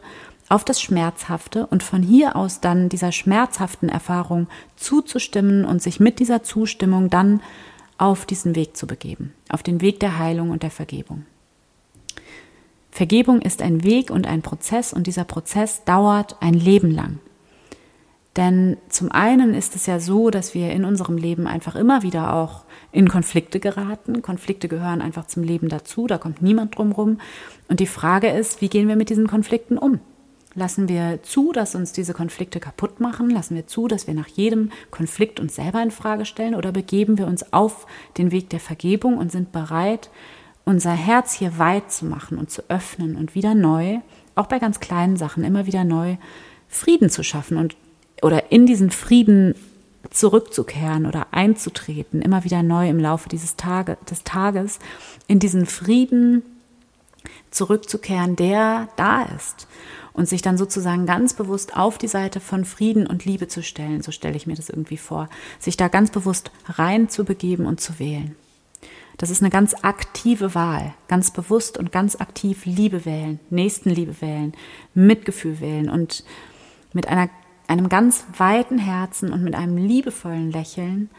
auf 0.50 0.64
das 0.64 0.82
Schmerzhafte 0.82 1.68
und 1.68 1.84
von 1.84 2.04
hier 2.04 2.36
aus 2.36 2.62
dann 2.62 2.90
dieser 2.90 3.12
schmerzhaften 3.12 3.90
Erfahrung 3.90 4.48
zuzustimmen 4.76 5.66
und 5.66 5.82
sich 5.82 6.00
mit 6.00 6.20
dieser 6.20 6.44
Zustimmung 6.44 7.10
dann 7.10 7.42
auf 7.98 8.26
diesen 8.26 8.56
Weg 8.56 8.76
zu 8.78 8.88
begeben, 8.88 9.34
auf 9.50 9.64
den 9.64 9.82
Weg 9.82 10.00
der 10.00 10.20
Heilung 10.20 10.52
und 10.52 10.64
der 10.64 10.72
Vergebung. 10.72 11.26
Vergebung 12.92 13.42
ist 13.42 13.62
ein 13.62 13.84
Weg 13.84 14.10
und 14.10 14.28
ein 14.28 14.42
Prozess 14.42 14.94
und 14.94 15.08
dieser 15.08 15.26
Prozess 15.26 15.84
dauert 15.84 16.38
ein 16.42 16.54
Leben 16.54 16.92
lang. 16.92 17.20
Denn 18.38 18.76
zum 18.90 19.12
einen 19.12 19.54
ist 19.54 19.76
es 19.76 19.86
ja 19.86 20.00
so, 20.00 20.30
dass 20.30 20.54
wir 20.54 20.72
in 20.72 20.84
unserem 20.84 21.18
Leben 21.18 21.48
einfach 21.48 21.76
immer 21.76 22.04
wieder 22.04 22.34
auch 22.34 22.66
in 22.92 23.08
Konflikte 23.08 23.62
geraten. 23.62 24.22
Konflikte 24.22 24.68
gehören 24.68 25.02
einfach 25.02 25.28
zum 25.28 25.44
Leben 25.44 25.70
dazu, 25.70 26.06
da 26.08 26.18
kommt 26.18 26.42
niemand 26.42 26.78
drum 26.78 26.92
rum. 26.92 27.20
Und 27.70 27.80
die 27.80 27.88
Frage 27.88 28.30
ist, 28.30 28.62
wie 28.62 28.68
gehen 28.68 28.90
wir 28.90 28.98
mit 28.98 29.10
diesen 29.10 29.28
Konflikten 29.28 29.78
um? 29.78 30.00
Lassen 30.54 30.88
wir 30.88 31.22
zu, 31.22 31.52
dass 31.52 31.76
uns 31.76 31.92
diese 31.92 32.14
Konflikte 32.14 32.60
kaputt 32.62 33.02
machen? 33.02 33.30
Lassen 33.30 33.56
wir 33.56 33.68
zu, 33.68 33.88
dass 33.88 34.08
wir 34.08 34.14
nach 34.14 34.28
jedem 34.28 34.72
Konflikt 34.90 35.40
uns 35.40 35.56
selber 35.56 35.82
in 35.82 35.92
Frage 35.92 36.26
stellen? 36.26 36.56
Oder 36.56 36.72
begeben 36.72 37.18
wir 37.18 37.28
uns 37.28 37.52
auf 37.54 37.86
den 38.18 38.32
Weg 38.32 38.50
der 38.50 38.62
Vergebung 38.62 39.18
und 39.18 39.32
sind 39.32 39.52
bereit, 39.52 40.10
unser 40.64 40.94
Herz 40.94 41.34
hier 41.34 41.58
weit 41.58 41.92
zu 41.92 42.06
machen 42.06 42.38
und 42.38 42.50
zu 42.50 42.64
öffnen 42.70 43.18
und 43.18 43.36
wieder 43.36 43.54
neu, 43.54 44.00
auch 44.34 44.48
bei 44.48 44.60
ganz 44.60 44.80
kleinen 44.80 45.18
Sachen, 45.18 45.44
immer 45.44 45.66
wieder 45.66 45.84
neu 45.84 46.16
Frieden 46.68 47.10
zu 47.10 47.24
schaffen 47.24 47.58
und 47.58 47.76
oder 48.22 48.52
in 48.52 48.66
diesen 48.66 48.92
Frieden 48.92 49.56
zurückzukehren 50.10 51.06
oder 51.06 51.28
einzutreten, 51.32 52.22
immer 52.22 52.44
wieder 52.44 52.64
neu 52.64 52.90
im 52.90 53.00
Laufe 53.00 53.30
dieses 53.30 53.56
Tage, 53.56 53.98
des 54.10 54.24
Tages, 54.24 54.80
in 55.28 55.40
diesen 55.40 55.66
Frieden 55.66 56.44
zurückzukehren, 57.52 58.36
der 58.36 58.90
da 58.96 59.24
ist 59.24 59.68
und 60.14 60.30
sich 60.30 60.42
dann 60.42 60.58
sozusagen 60.58 61.06
ganz 61.06 61.34
bewusst 61.34 61.76
auf 61.76 61.98
die 61.98 62.08
Seite 62.08 62.40
von 62.40 62.66
Frieden 62.66 63.08
und 63.08 63.26
Liebe 63.26 63.48
zu 63.48 63.64
stellen, 63.64 64.02
so 64.02 64.12
stelle 64.12 64.38
ich 64.38 64.48
mir 64.48 64.56
das 64.56 64.70
irgendwie 64.70 64.98
vor, 64.98 65.30
sich 65.60 65.76
da 65.76 65.88
ganz 65.88 66.12
bewusst 66.12 66.52
rein 66.68 67.10
zu 67.10 67.26
begeben 67.26 67.66
und 67.66 67.82
zu 67.82 68.00
wählen. 68.00 68.36
Das 69.18 69.30
ist 69.30 69.42
eine 69.42 69.50
ganz 69.50 69.74
aktive 69.82 70.56
Wahl, 70.56 70.94
ganz 71.08 71.32
bewusst 71.32 71.78
und 71.78 71.92
ganz 71.92 72.18
aktiv 72.18 72.66
Liebe 72.66 73.06
wählen, 73.06 73.40
Nächstenliebe 73.50 74.22
wählen, 74.22 74.54
Mitgefühl 74.94 75.60
wählen 75.62 75.90
und 75.90 76.24
mit 76.94 77.08
einer 77.08 77.30
einem 77.68 77.90
ganz 77.90 78.26
weiten 78.38 78.78
Herzen 78.78 79.32
und 79.34 79.44
mit 79.44 79.56
einem 79.56 79.78
liebevollen 79.78 80.52
Lächeln 80.52 81.10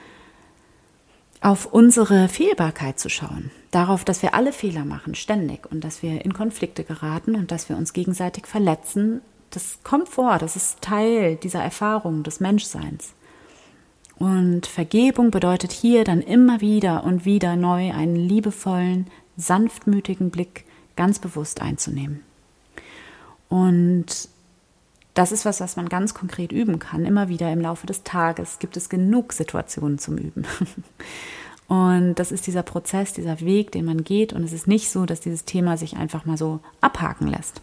auf 1.41 1.67
unsere 1.67 2.29
Fehlbarkeit 2.29 2.99
zu 2.99 3.09
schauen, 3.09 3.51
darauf, 3.71 4.05
dass 4.05 4.23
wir 4.23 4.35
alle 4.35 4.53
Fehler 4.53 4.85
machen, 4.85 5.15
ständig 5.15 5.71
und 5.71 5.85
dass 5.85 6.03
wir 6.03 6.25
in 6.25 6.33
Konflikte 6.33 6.83
geraten 6.83 7.37
und 7.37 7.51
dass 7.51 7.69
wir 7.69 7.77
uns 7.77 7.93
gegenseitig 7.93 8.47
verletzen. 8.47 9.21
Das 9.51 9.79
kommt 9.85 10.09
vor, 10.09 10.39
das 10.39 10.57
ist 10.57 10.81
Teil 10.81 11.37
dieser 11.37 11.63
Erfahrung 11.63 12.23
des 12.23 12.41
Menschseins. 12.41 13.13
Und 14.19 14.67
Vergebung 14.67 15.31
bedeutet 15.31 15.73
hier 15.73 16.05
dann 16.05 16.23
immer 16.23 16.61
wieder 16.61 17.05
und 17.05 17.27
wieder 17.27 17.55
neu 17.55 17.93
einen 17.93 18.17
liebevollen, 18.17 19.09
sanftmütigen 19.37 20.31
Blick 20.31 20.65
ganz 20.97 21.19
bewusst 21.19 21.61
einzunehmen. 21.61 22.23
Und 23.49 24.29
das 25.17 25.33
ist 25.33 25.47
was, 25.47 25.61
was 25.61 25.77
man 25.77 25.89
ganz 25.89 26.13
konkret 26.13 26.53
üben 26.53 26.79
kann. 26.79 27.07
Immer 27.07 27.31
wieder 27.31 27.51
im 27.51 27.61
Laufe 27.61 27.87
des 27.87 28.03
Tages 28.05 28.59
gibt 28.59 28.77
es 28.77 28.91
genug 28.91 29.33
Situationen 29.33 29.99
zum 29.99 30.19
Üben. 30.19 30.45
Und 31.69 32.17
das 32.17 32.31
ist 32.31 32.47
dieser 32.47 32.63
Prozess, 32.63 33.15
dieser 33.15 33.41
Weg, 33.41 33.73
den 33.73 33.87
man 33.87 34.05
geht. 34.05 34.35
Und 34.35 34.45
es 34.45 34.53
ist 34.53 34.69
nicht 34.69 34.91
so, 34.91 35.07
dass 35.07 35.21
dieses 35.21 35.47
Thema 35.47 35.79
sich 35.79 35.97
einfach 35.97 36.27
mal 36.27 36.37
so 36.37 36.61
abhaken 36.83 37.29
lässt. 37.29 37.63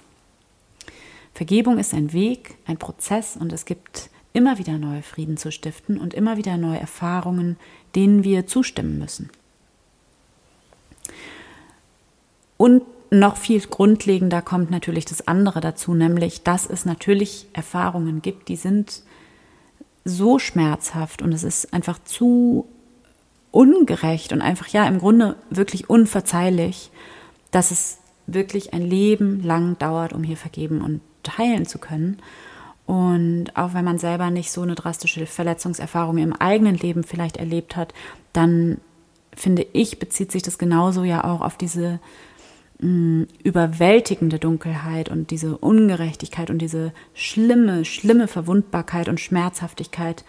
Vergebung 1.36 1.78
ist 1.78 1.94
ein 1.94 2.12
Weg, 2.12 2.56
ein 2.66 2.78
Prozess 2.78 3.38
und 3.38 3.54
es 3.54 3.66
gibt 3.66 4.10
immer 4.34 4.58
wieder 4.58 4.80
neue 4.80 5.04
Frieden 5.04 5.38
zu 5.38 5.52
stiften 5.52 6.00
und 6.00 6.16
immer 6.16 6.38
wieder 6.38 6.58
neue 6.58 6.80
Erfahrungen, 6.80 7.58
denen 7.96 8.24
wir 8.24 8.48
zustimmen 8.48 8.98
müssen. 8.98 9.30
Und 12.58 12.82
noch 13.14 13.38
viel 13.38 13.62
grundlegender 13.62 14.42
kommt 14.42 14.72
natürlich 14.72 15.06
das 15.06 15.28
andere 15.28 15.62
dazu, 15.62 15.94
nämlich, 15.94 16.44
dass 16.44 16.70
es 16.70 16.86
natürlich 16.86 17.48
Erfahrungen 17.54 18.22
gibt, 18.22 18.50
die 18.50 18.56
sind 18.56 19.04
so 20.04 20.40
schmerzhaft 20.40 21.22
und 21.22 21.32
es 21.32 21.44
ist 21.44 21.74
einfach 21.74 22.00
zu 22.04 22.68
ungerecht 23.52 24.34
und 24.34 24.42
einfach 24.42 24.68
ja 24.68 24.86
im 24.88 25.00
Grunde 25.00 25.36
wirklich 25.50 25.90
unverzeihlich, 25.90 26.92
dass 27.52 27.72
es 27.72 28.00
wirklich 28.26 28.74
ein 28.74 28.82
Leben 28.82 29.44
lang 29.44 29.78
dauert, 29.78 30.14
um 30.14 30.24
hier 30.24 30.38
vergeben 30.38 30.82
und 30.82 31.02
heilen 31.38 31.66
zu 31.66 31.78
können. 31.78 32.18
Und 32.86 33.56
auch 33.56 33.74
wenn 33.74 33.86
man 33.86 33.98
selber 33.98 34.30
nicht 34.30 34.52
so 34.52 34.62
eine 34.62 34.76
drastische 34.76 35.26
Verletzungserfahrung 35.26 36.18
im 36.18 36.34
eigenen 36.34 36.76
Leben 36.76 37.04
vielleicht 37.04 37.38
erlebt 37.38 37.76
hat, 37.76 37.94
dann 38.34 38.80
finde 39.36 39.66
ich, 39.74 40.00
bezieht 40.00 40.32
sich 40.32 40.42
das 40.42 40.58
genauso 40.58 41.04
ja 41.04 41.24
auch 41.24 41.42
auf 41.42 41.58
diese 41.58 42.00
überwältigende 42.80 44.40
Dunkelheit 44.40 45.10
und 45.10 45.32
diese 45.32 45.58
Ungerechtigkeit 45.58 46.50
und 46.50 46.60
diese 46.60 46.92
schlimme, 47.14 47.86
schlimme 47.86 48.28
Verwundbarkeit 48.28 49.08
und 49.08 49.22
Schmerzhaftigkeit 49.22 50.26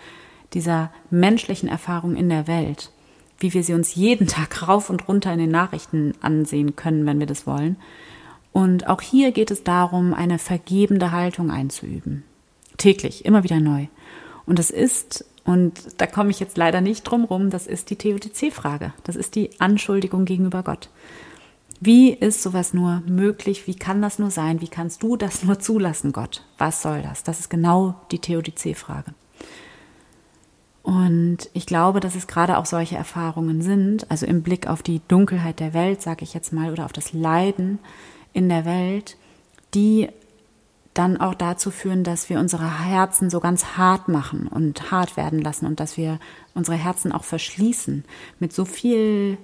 dieser 0.53 0.93
menschlichen 1.11 1.69
Erfahrung 1.69 2.15
in 2.15 2.29
der 2.29 2.47
Welt, 2.47 2.93
wie 3.39 3.53
wir 3.55 3.65
sie 3.65 3.75
uns 3.75 3.95
jeden 3.97 4.29
Tag 4.29 4.69
rauf 4.69 4.89
und 4.89 5.09
runter 5.09 5.33
in 5.33 5.41
den 5.41 5.51
Nachrichten 5.51 6.15
ansehen 6.21 6.77
können, 6.77 7.07
wenn 7.07 7.19
wir 7.19 7.27
das 7.27 7.47
wollen. 7.47 7.77
Und 8.53 8.87
auch 8.87 9.01
hier 9.01 9.33
geht 9.33 9.51
es 9.51 9.65
darum, 9.65 10.15
eine 10.15 10.39
vergebende 10.39 11.11
Haltung 11.11 11.51
einzuüben. 11.51 12.23
Täglich, 12.77 13.25
immer 13.25 13.43
wieder 13.43 13.59
neu. 13.59 13.87
Und 14.47 14.61
das 14.61 14.71
ist, 14.71 15.25
und 15.45 16.01
da 16.01 16.07
komme 16.07 16.31
ich 16.31 16.39
jetzt 16.39 16.57
leider 16.57 16.81
nicht 16.81 17.03
drum 17.03 17.25
rum, 17.25 17.51
das 17.51 17.67
ist 17.67 17.91
die 17.91 17.97
TOTC-Frage. 17.97 18.93
Das 19.03 19.17
ist 19.17 19.35
die 19.35 19.51
Anschuldigung 19.59 20.25
gegenüber 20.25 20.63
Gott. 20.63 20.89
Wie 21.85 22.14
ist 22.14 22.43
sowas 22.43 22.73
nur 22.73 23.03
möglich? 23.07 23.67
Wie 23.67 23.75
kann 23.75 24.00
das 24.00 24.19
nur 24.19 24.31
sein? 24.31 24.62
Wie 24.62 24.69
kannst 24.69 25.03
du 25.03 25.19
das 25.19 25.43
nur 25.45 25.59
zulassen, 25.59 26.12
Gott? 26.12 26.43
Was 26.57 26.81
soll 26.81 27.03
das? 27.03 27.25
Das 27.25 27.41
ist 27.41 27.50
genau 27.50 28.00
die 28.11 28.21
Theodizee-Frage. 28.21 29.12
Und 30.83 31.50
ich 31.53 31.67
glaube, 31.67 32.00
dass 32.00 32.14
es 32.14 32.26
gerade 32.26 32.57
auch 32.57 32.64
solche 32.64 32.97
Erfahrungen 32.97 33.61
sind, 33.61 34.11
also 34.11 34.25
im 34.25 34.43
Blick 34.43 34.67
auf 34.67 34.83
die 34.83 35.03
Dunkelheit 35.09 35.61
der 35.61 35.75
Welt, 35.75 36.00
sage 36.00 36.25
ich 36.25 36.33
jetzt 36.33 36.55
mal, 36.55 36.73
oder 36.73 36.87
auf 36.87 36.93
das 36.95 37.12
Leiden 37.12 37.79
in 38.33 38.49
der 38.49 38.64
Welt, 38.64 39.19
die 39.75 40.09
dann 40.95 41.19
auch 41.19 41.35
dazu 41.35 41.71
führen, 41.71 42.03
dass 42.03 42.31
wir 42.31 42.38
unsere 42.38 42.87
Herzen 42.87 43.29
so 43.29 43.41
ganz 43.41 43.76
hart 43.76 44.09
machen 44.09 44.49
und 44.49 44.91
hart 44.91 45.19
werden 45.19 45.43
lassen 45.43 45.67
und 45.67 45.81
dass 45.81 45.99
wir 45.99 46.19
unsere 46.55 46.79
Herzen 46.79 47.12
auch 47.12 47.25
verschließen 47.25 48.05
mit 48.38 48.55
so 48.55 48.64
viel 48.64 49.37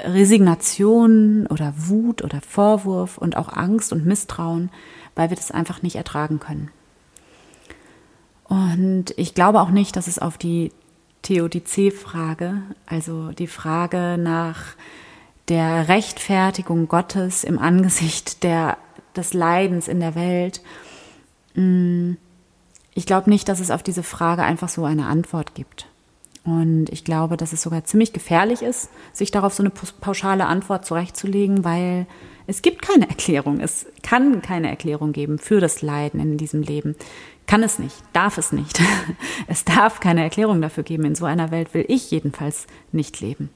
Resignation 0.00 1.46
oder 1.46 1.72
Wut 1.76 2.22
oder 2.22 2.40
Vorwurf 2.40 3.18
und 3.18 3.36
auch 3.36 3.48
Angst 3.48 3.92
und 3.92 4.04
Misstrauen, 4.04 4.70
weil 5.14 5.30
wir 5.30 5.36
das 5.36 5.50
einfach 5.50 5.82
nicht 5.82 5.96
ertragen 5.96 6.38
können. 6.40 6.70
Und 8.44 9.14
ich 9.16 9.34
glaube 9.34 9.60
auch 9.60 9.70
nicht, 9.70 9.96
dass 9.96 10.06
es 10.06 10.18
auf 10.18 10.38
die 10.38 10.72
Theodizee-Frage, 11.22 12.62
also 12.86 13.32
die 13.32 13.48
Frage 13.48 14.16
nach 14.18 14.76
der 15.48 15.88
Rechtfertigung 15.88 16.88
Gottes 16.88 17.42
im 17.42 17.58
Angesicht 17.58 18.42
der, 18.44 18.76
des 19.16 19.34
Leidens 19.34 19.88
in 19.88 20.00
der 20.00 20.14
Welt, 20.14 20.60
mm, 21.54 22.12
ich 22.94 23.06
glaube 23.06 23.28
nicht, 23.28 23.48
dass 23.48 23.60
es 23.60 23.70
auf 23.70 23.82
diese 23.82 24.02
Frage 24.02 24.42
einfach 24.42 24.68
so 24.68 24.84
eine 24.84 25.06
Antwort 25.06 25.54
gibt. 25.54 25.86
Und 26.46 26.90
ich 26.90 27.04
glaube, 27.04 27.36
dass 27.36 27.52
es 27.52 27.60
sogar 27.60 27.84
ziemlich 27.84 28.12
gefährlich 28.12 28.62
ist, 28.62 28.88
sich 29.12 29.32
darauf 29.32 29.52
so 29.52 29.64
eine 29.64 29.70
pauschale 29.70 30.46
Antwort 30.46 30.86
zurechtzulegen, 30.86 31.64
weil 31.64 32.06
es 32.46 32.62
gibt 32.62 32.82
keine 32.82 33.08
Erklärung. 33.08 33.58
Es 33.58 33.86
kann 34.04 34.40
keine 34.42 34.70
Erklärung 34.70 35.12
geben 35.12 35.38
für 35.38 35.60
das 35.60 35.82
Leiden 35.82 36.20
in 36.20 36.38
diesem 36.38 36.62
Leben. 36.62 36.94
Kann 37.48 37.64
es 37.64 37.80
nicht, 37.80 37.96
darf 38.12 38.38
es 38.38 38.52
nicht. 38.52 38.80
Es 39.48 39.64
darf 39.64 40.00
keine 40.00 40.22
Erklärung 40.22 40.60
dafür 40.60 40.82
geben. 40.82 41.04
In 41.04 41.14
so 41.14 41.24
einer 41.24 41.50
Welt 41.50 41.74
will 41.74 41.84
ich 41.88 42.10
jedenfalls 42.10 42.66
nicht 42.90 43.20
leben. 43.20 43.50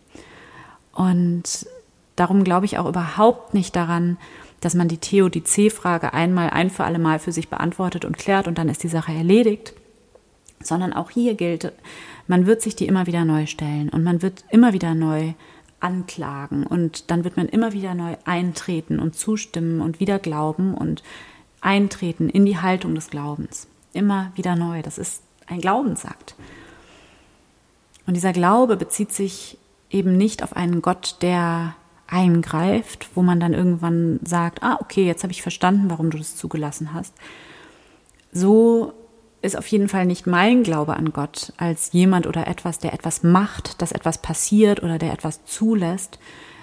Und 0.92 1.66
darum 2.16 2.44
glaube 2.44 2.66
ich 2.66 2.78
auch 2.78 2.88
überhaupt 2.88 3.54
nicht 3.54 3.75
daran, 3.75 4.18
dass 4.61 4.75
man 4.75 4.88
die 4.88 4.99
Theodizee-Frage 4.99 6.12
einmal 6.12 6.50
ein 6.50 6.70
für 6.70 6.85
alle 6.85 6.99
Mal 6.99 7.18
für 7.18 7.32
sich 7.32 7.49
beantwortet 7.49 8.04
und 8.04 8.18
klärt 8.18 8.47
und 8.47 8.59
dann 8.59 8.68
ist 8.68 8.82
die 8.82 8.88
Sache 8.88 9.12
erledigt, 9.12 9.75
sondern 10.62 10.93
auch 10.93 11.11
hier 11.11 11.35
gilt, 11.35 11.73
man 12.26 12.47
wird 12.47 12.62
sich 12.62 12.76
die 12.76 12.87
immer 12.87 13.07
wieder 13.07 13.25
neu 13.25 13.47
stellen 13.47 13.88
und 13.88 14.05
man 14.05 14.23
wird 14.23 14.45
immer 14.50 14.73
wieder 14.73 14.95
neu 14.95 15.33
anklagen 15.81 16.67
und 16.67 17.11
dann 17.11 17.25
wird 17.25 17.37
man 17.37 17.49
immer 17.49 17.73
wieder 17.73 17.95
neu 17.95 18.17
eintreten 18.25 18.99
und 18.99 19.17
zustimmen 19.17 19.81
und 19.81 19.99
wieder 19.99 20.19
glauben 20.19 20.75
und 20.75 21.02
eintreten 21.61 22.29
in 22.29 22.47
die 22.47 22.59
Haltung 22.59 22.95
des 22.95 23.11
Glaubens. 23.11 23.67
Immer 23.93 24.33
wieder 24.35 24.57
neu. 24.57 24.83
Das 24.83 24.99
ist 24.99 25.23
ein 25.47 25.61
Glaubensakt. 25.61 26.35
Und 28.07 28.14
dieser 28.14 28.33
Glaube 28.33 28.76
bezieht 28.76 29.12
sich 29.12 29.59
eben 29.90 30.17
nicht 30.17 30.43
auf 30.43 30.57
einen 30.57 30.83
Gott, 30.83 31.17
der 31.23 31.75
eingreift, 32.07 33.09
wo 33.14 33.23
man 33.23 33.40
dann 33.40 33.55
irgendwann 33.55 34.21
sagt, 34.25 34.62
ah, 34.62 34.79
okay, 34.81 35.07
jetzt 35.07 35.23
habe 35.23 35.33
ich 35.33 35.43
verstanden, 35.43 35.90
warum 35.90 36.11
du 36.11 36.19
das 36.19 36.37
zugelassen 36.37 36.93
hast. 36.93 37.14
So 38.33 38.93
ist 39.42 39.56
auf 39.56 39.66
jeden 39.68 39.88
Fall 39.88 40.06
nicht 40.06 40.26
mein 40.26 40.62
Glaube 40.62 40.97
an 40.97 41.12
Gott 41.12 41.52
als 41.56 41.92
jemand 41.92 42.26
oder 42.26 42.47
etwas, 42.47 42.78
der 42.78 42.92
etwas 42.92 43.23
macht, 43.23 43.80
dass 43.80 43.92
etwas 43.92 44.18
passiert 44.18 44.82
oder 44.82 44.99
der 44.99 45.12
etwas 45.12 45.44
zulässt, 45.44 46.18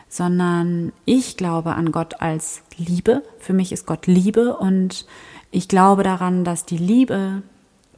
sondern 0.09 0.93
ich 1.05 1.37
glaube 1.37 1.73
an 1.73 1.91
Gott 1.91 2.21
als 2.21 2.61
Liebe. 2.77 3.23
Für 3.39 3.53
mich 3.53 3.71
ist 3.71 3.85
Gott 3.85 4.07
Liebe 4.07 4.55
und 4.57 5.05
ich 5.51 5.67
glaube 5.67 6.03
daran, 6.03 6.43
dass 6.43 6.65
die 6.65 6.77
Liebe 6.77 7.41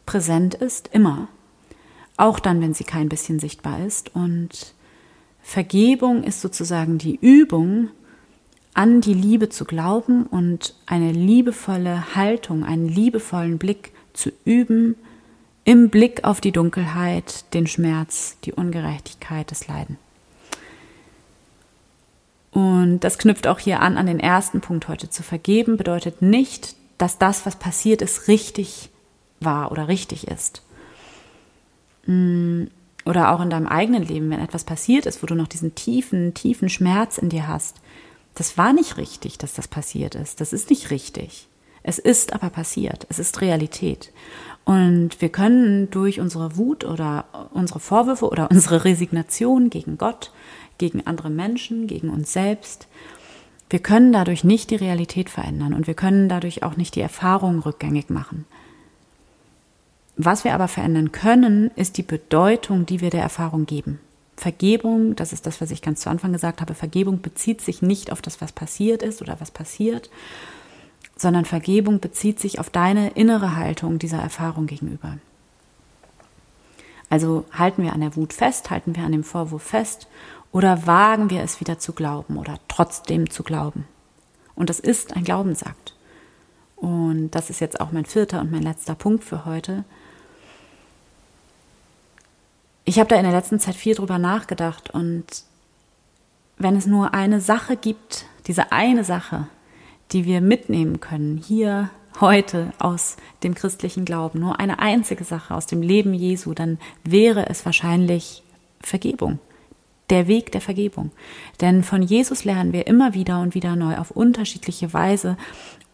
präsent 0.06 0.56
ist, 0.56 0.90
immer. 0.94 1.28
Auch 2.18 2.40
dann, 2.40 2.62
wenn 2.62 2.74
sie 2.74 2.84
kein 2.84 3.10
bisschen 3.10 3.40
sichtbar 3.40 3.86
ist. 3.86 4.16
Und 4.16 4.74
Vergebung 5.42 6.24
ist 6.24 6.42
sozusagen 6.42 6.98
die 6.98 7.16
Übung, 7.16 7.90
an 8.74 9.02
die 9.02 9.14
Liebe 9.14 9.50
zu 9.50 9.66
glauben 9.66 10.26
und 10.26 10.76
eine 10.86 11.12
liebevolle 11.12 12.16
Haltung, 12.16 12.64
einen 12.64 12.88
liebevollen 12.88 13.58
Blick 13.58 13.92
zu 14.14 14.32
üben 14.46 14.96
im 15.66 15.90
Blick 15.90 16.24
auf 16.24 16.42
die 16.42 16.52
Dunkelheit, 16.52 17.54
den 17.54 17.68
Schmerz, 17.68 18.38
die 18.44 18.54
Ungerechtigkeit, 18.54 19.52
das 19.52 19.68
Leiden. 19.68 19.98
Und 22.52 23.02
das 23.02 23.18
knüpft 23.18 23.48
auch 23.48 23.60
hier 23.60 23.80
an 23.82 23.98
an 23.98 24.08
den 24.08 24.20
ersten 24.20 24.62
Punkt 24.62 24.88
heute. 24.88 25.10
Zu 25.10 25.22
vergeben 25.24 25.78
bedeutet 25.78 26.22
nicht, 26.22 26.76
dass 26.98 27.18
das, 27.18 27.46
was 27.46 27.56
passiert 27.56 28.02
ist, 28.02 28.28
richtig 28.28 28.90
war 29.40 29.72
oder 29.72 29.88
richtig 29.88 30.28
ist. 30.28 30.64
Mm, 32.06 32.66
oder 33.06 33.32
auch 33.32 33.42
in 33.42 33.50
deinem 33.50 33.68
eigenen 33.68 34.04
Leben, 34.04 34.30
wenn 34.30 34.40
etwas 34.42 34.64
passiert 34.64 35.06
ist, 35.06 35.22
wo 35.22 35.28
du 35.28 35.36
noch 35.36 35.48
diesen 35.48 35.76
tiefen, 35.76 36.34
tiefen 36.34 36.70
Schmerz 36.70 37.18
in 37.18 37.30
dir 37.30 37.48
hast. 37.48 37.78
Das 38.36 38.58
war 38.58 38.74
nicht 38.74 38.98
richtig, 38.98 39.38
dass 39.38 39.54
das 39.54 39.68
passiert 39.68 40.16
ist. 40.16 40.42
Das 40.42 40.54
ist 40.54 40.70
nicht 40.70 40.92
richtig. 40.92 41.48
Es 41.90 41.98
ist 41.98 42.34
aber 42.34 42.52
passiert. 42.52 43.08
Es 43.10 43.18
ist 43.18 43.42
Realität. 43.42 44.12
Und 44.64 45.20
wir 45.22 45.30
können 45.30 45.90
durch 45.90 46.20
unsere 46.20 46.56
Wut 46.56 46.86
oder 46.86 47.26
unsere 47.52 47.80
Vorwürfe 47.80 48.30
oder 48.30 48.52
unsere 48.52 48.86
Resignation 48.86 49.72
gegen 49.72 49.98
Gott, 49.98 50.32
gegen 50.78 51.08
andere 51.08 51.32
Menschen, 51.32 51.88
gegen 51.88 52.12
uns 52.12 52.32
selbst, 52.32 52.88
wir 53.72 53.80
können 53.80 54.14
dadurch 54.14 54.44
nicht 54.44 54.70
die 54.70 54.76
Realität 54.76 55.32
verändern 55.32 55.74
und 55.74 55.88
wir 55.88 55.96
können 55.96 56.30
dadurch 56.30 56.62
auch 56.62 56.78
nicht 56.78 56.94
die 56.94 57.02
Erfahrung 57.02 57.58
rückgängig 57.60 58.12
machen. 58.12 58.46
Was 60.16 60.44
wir 60.44 60.54
aber 60.54 60.68
verändern 60.68 61.12
können, 61.12 61.72
ist 61.76 61.98
die 61.98 62.04
Bedeutung, 62.04 62.86
die 62.86 63.02
wir 63.02 63.10
der 63.10 63.24
Erfahrung 63.24 63.66
geben. 63.66 64.00
Vergebung, 64.38 65.16
das 65.16 65.34
ist 65.34 65.48
das, 65.48 65.60
was 65.60 65.72
ich 65.72 65.82
ganz 65.82 66.02
zu 66.02 66.12
Anfang 66.12 66.34
gesagt 66.34 66.62
habe, 66.62 66.76
Vergebung 66.76 67.22
bezieht 67.22 67.62
sich 67.62 67.82
nicht 67.82 68.12
auf 68.12 68.22
das, 68.22 68.42
was 68.42 68.52
passiert 68.52 69.02
ist 69.02 69.24
oder 69.24 69.38
was 69.40 69.50
passiert, 69.50 70.12
sondern 71.20 71.46
Vergebung 71.46 72.00
bezieht 72.00 72.40
sich 72.40 72.60
auf 72.60 72.70
deine 72.70 73.12
innere 73.12 73.56
Haltung 73.56 74.00
dieser 74.00 74.20
Erfahrung 74.20 74.68
gegenüber. 74.68 75.18
Also 77.10 77.46
halten 77.52 77.84
wir 77.84 77.94
an 77.94 78.02
der 78.02 78.16
Wut 78.16 78.34
fest, 78.34 78.70
halten 78.70 78.96
wir 78.96 79.04
an 79.04 79.12
dem 79.12 79.24
Vorwurf 79.24 79.64
fest 79.64 80.08
oder 80.52 80.86
wagen 80.88 81.30
wir 81.30 81.42
es 81.42 81.60
wieder 81.60 81.80
zu 81.80 81.94
glauben 81.94 82.38
oder 82.38 82.60
trotzdem 82.68 83.30
zu 83.30 83.44
glauben. 83.44 83.86
Und 84.56 84.70
das 84.70 84.80
ist 84.80 85.16
ein 85.16 85.24
Glaubensakt. 85.24 85.96
Und 86.76 87.32
das 87.32 87.50
ist 87.50 87.60
jetzt 87.60 87.82
auch 87.82 87.92
mein 87.92 88.06
vierter 88.06 88.40
und 88.40 88.52
mein 88.52 88.64
letzter 88.64 88.96
Punkt 88.96 89.24
für 89.24 89.46
heute. 89.46 89.84
Ich 92.86 92.98
habe 93.00 93.10
da 93.10 93.18
in 93.18 93.24
der 93.24 93.34
letzten 93.34 93.60
Zeit 93.60 93.76
viel 93.76 93.96
drüber 93.96 94.18
nachgedacht 94.18 94.90
und 94.90 95.26
wenn 96.58 96.76
es 96.76 96.86
nur 96.86 97.14
eine 97.14 97.42
Sache 97.42 97.76
gibt, 97.76 98.26
diese 98.48 98.72
eine 98.72 99.04
Sache, 99.04 99.48
die 100.12 100.26
wir 100.26 100.42
mitnehmen 100.42 101.00
können, 101.00 101.38
hier 101.38 101.90
heute 102.20 102.74
aus 102.80 103.18
dem 103.44 103.54
christlichen 103.56 104.06
Glauben, 104.06 104.40
nur 104.40 104.60
eine 104.60 104.80
einzige 104.80 105.24
Sache 105.24 105.54
aus 105.54 105.68
dem 105.68 105.82
Leben 105.82 106.14
Jesu, 106.14 106.54
dann 106.54 106.80
wäre 107.04 107.48
es 107.50 107.66
wahrscheinlich 107.66 108.44
Vergebung. 108.82 109.40
der 110.10 110.28
Weg 110.28 110.52
der 110.52 110.62
Vergebung. 110.62 111.12
Denn 111.62 111.84
von 111.84 112.02
Jesus 112.02 112.44
lernen 112.44 112.74
wir 112.74 112.88
immer 112.88 113.14
wieder 113.14 113.42
und 113.42 113.54
wieder 113.54 113.76
neu 113.76 113.98
auf 113.98 114.10
unterschiedliche 114.10 114.92
Weise. 114.92 115.38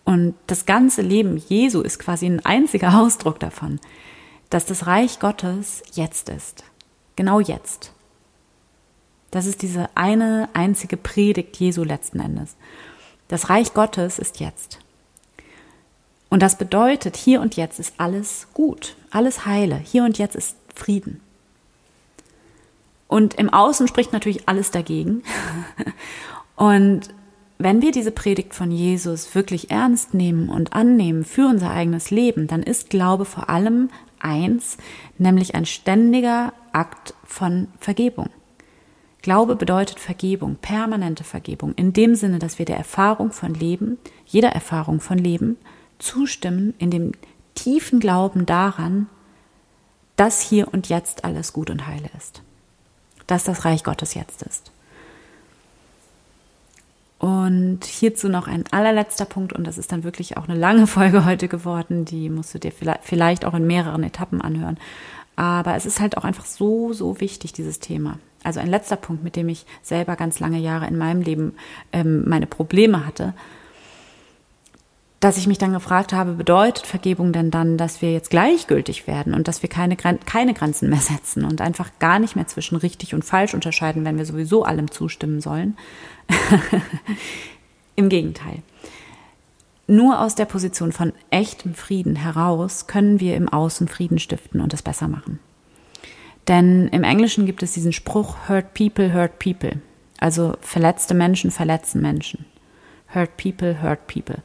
Und 0.05 0.36
das 0.48 0.65
ganze 0.65 1.01
Leben 1.01 1.36
Jesu 1.36 1.81
ist 1.81 2.00
quasi 2.00 2.25
ein 2.25 2.45
einziger 2.45 2.98
Ausdruck 3.01 3.39
davon, 3.39 3.79
dass 4.50 4.65
das 4.65 4.88
Reich 4.88 5.19
Gottes 5.19 5.84
jetzt 5.95 6.29
ist. 6.29 6.63
Genau 7.17 7.41
jetzt. 7.41 7.91
Das 9.31 9.48
ist 9.48 9.62
diese 9.63 9.89
eine 9.95 10.48
einzige 10.53 10.95
Predigt 10.95 11.57
Jesu 11.57 11.84
letzten 11.84 12.22
Endes. 12.22 12.55
Das 13.27 13.50
Reich 13.50 13.74
Gottes 13.74 14.20
ist 14.20 14.39
jetzt. 14.39 14.79
Und 16.29 16.41
das 16.41 16.58
bedeutet, 16.58 17.15
hier 17.15 17.41
und 17.41 17.55
jetzt 17.55 17.79
ist 17.79 17.94
alles 17.98 18.48
gut, 18.53 18.96
alles 19.12 19.46
heile, 19.46 19.77
hier 19.77 20.03
und 20.03 20.17
jetzt 20.17 20.36
ist 20.36 20.58
Frieden. 20.74 21.22
Und 23.08 23.36
im 23.36 23.50
Außen 23.50 23.88
spricht 23.88 24.13
natürlich 24.13 24.50
alles 24.50 24.72
dagegen. 24.72 25.24
Und 26.55 27.10
wenn 27.58 27.82
wir 27.82 27.91
diese 27.91 28.12
Predigt 28.12 28.53
von 28.53 28.72
Jesus 28.72 29.34
wirklich 29.36 29.72
ernst 29.72 30.13
nehmen 30.13 30.50
und 30.50 30.74
annehmen 30.74 31.24
für 31.24 31.48
unser 31.48 31.72
eigenes 31.72 32.12
Leben, 32.12 32.48
dann 32.48 32.63
ist 32.63 32.89
Glaube 32.89 33.25
vor 33.25 33.50
allem 33.50 33.89
eins, 34.20 34.77
nämlich 35.17 35.55
ein 35.55 35.65
ständiger 35.65 36.53
Akt 36.74 37.13
von 37.24 37.67
Vergebung. 37.79 38.29
Glaube 39.25 39.55
bedeutet 39.55 40.00
Vergebung, 40.00 40.58
permanente 40.58 41.24
Vergebung, 41.24 41.74
in 41.74 41.94
dem 41.94 42.13
Sinne, 42.13 42.38
dass 42.38 42.60
wir 42.60 42.65
der 42.67 42.77
Erfahrung 42.77 43.32
von 43.32 43.55
Leben, 43.55 43.98
jeder 44.27 44.50
Erfahrung 44.50 45.00
von 45.00 45.17
Leben, 45.17 45.58
zustimmen, 45.98 46.75
in 46.77 46.91
dem 46.91 47.13
tiefen 47.55 48.00
Glauben 48.00 48.46
daran, 48.46 49.08
dass 50.15 50.41
hier 50.41 50.72
und 50.72 50.89
jetzt 50.89 51.25
alles 51.25 51.53
gut 51.53 51.72
und 51.72 51.88
heile 51.88 52.08
ist. 52.15 52.44
Dass 53.25 53.44
das 53.44 53.65
Reich 53.65 53.84
Gottes 53.84 54.13
jetzt 54.13 54.44
ist. 54.44 54.72
Und 57.17 57.84
hierzu 57.84 58.29
noch 58.29 58.48
ein 58.48 58.65
allerletzter 58.70 59.25
Punkt, 59.25 59.53
und 59.53 59.65
das 59.65 59.79
ist 59.79 59.91
dann 59.91 60.03
wirklich 60.03 60.38
auch 60.38 60.48
eine 60.48 60.60
lange 60.60 60.86
Folge 60.96 61.25
heute 61.25 61.48
geworden, 61.48 62.05
die 62.05 62.29
musst 62.29 62.53
du 62.53 62.60
dir 62.60 62.72
vielleicht 63.01 63.44
auch 63.44 63.55
in 63.55 63.65
mehreren 63.65 64.03
Etappen 64.03 64.39
anhören. 64.39 64.77
Aber 65.36 65.74
es 65.74 65.88
ist 65.88 66.00
halt 66.00 66.15
auch 66.15 66.25
einfach 66.25 66.46
so, 66.46 66.94
so 66.94 67.20
wichtig, 67.20 67.53
dieses 67.53 67.79
Thema. 67.79 68.20
Also 68.45 68.59
ein 68.59 68.69
letzter 68.69 68.95
Punkt, 68.95 69.23
mit 69.23 69.35
dem 69.35 69.49
ich 69.49 69.65
selber 69.81 70.15
ganz 70.15 70.39
lange 70.39 70.59
Jahre 70.59 70.87
in 70.87 70.97
meinem 70.97 71.21
Leben 71.21 71.53
ähm, 71.91 72.27
meine 72.27 72.47
Probleme 72.47 73.05
hatte, 73.05 73.33
dass 75.19 75.37
ich 75.37 75.47
mich 75.47 75.57
dann 75.57 75.73
gefragt 75.73 76.13
habe, 76.13 76.33
bedeutet 76.33 76.85
Vergebung 76.85 77.33
denn 77.33 77.49
dann, 77.49 77.77
dass 77.77 78.01
wir 78.03 78.11
jetzt 78.11 78.29
gleichgültig 78.29 79.07
werden 79.07 79.33
und 79.33 79.47
dass 79.47 79.63
wir 79.63 79.69
keine, 79.69 79.95
keine 79.95 80.53
Grenzen 80.53 80.89
mehr 80.89 80.99
setzen 80.99 81.45
und 81.45 81.61
einfach 81.61 81.89
gar 81.97 82.19
nicht 82.19 82.35
mehr 82.35 82.45
zwischen 82.45 82.75
richtig 82.75 83.15
und 83.15 83.25
falsch 83.25 83.55
unterscheiden, 83.55 84.05
wenn 84.05 84.17
wir 84.17 84.25
sowieso 84.25 84.63
allem 84.63 84.91
zustimmen 84.91 85.41
sollen? 85.41 85.77
Im 87.95 88.09
Gegenteil. 88.09 88.61
Nur 89.87 90.19
aus 90.19 90.35
der 90.35 90.45
Position 90.45 90.91
von 90.91 91.13
echtem 91.29 91.73
Frieden 91.73 92.15
heraus 92.15 92.85
können 92.85 93.19
wir 93.19 93.35
im 93.35 93.49
Außen 93.49 93.87
Frieden 93.87 94.19
stiften 94.19 94.61
und 94.61 94.73
es 94.73 94.81
besser 94.81 95.07
machen. 95.07 95.39
Denn 96.47 96.87
im 96.89 97.03
Englischen 97.03 97.45
gibt 97.45 97.63
es 97.63 97.73
diesen 97.73 97.93
Spruch, 97.93 98.47
hurt 98.47 98.73
people, 98.73 99.13
hurt 99.13 99.39
people. 99.39 99.79
Also 100.19 100.55
verletzte 100.61 101.13
Menschen 101.13 101.51
verletzen 101.51 102.01
Menschen. 102.01 102.45
Hurt 103.13 103.35
people, 103.37 103.81
hurt 103.81 104.07
people. 104.07 104.43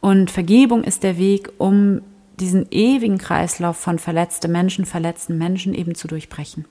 Und 0.00 0.30
Vergebung 0.30 0.84
ist 0.84 1.02
der 1.02 1.18
Weg, 1.18 1.50
um 1.58 2.00
diesen 2.38 2.66
ewigen 2.70 3.18
Kreislauf 3.18 3.76
von 3.76 3.98
verletzte 3.98 4.48
Menschen, 4.48 4.86
verletzten 4.86 5.38
Menschen 5.38 5.74
eben 5.74 5.94
zu 5.94 6.08
durchbrechen. 6.08 6.66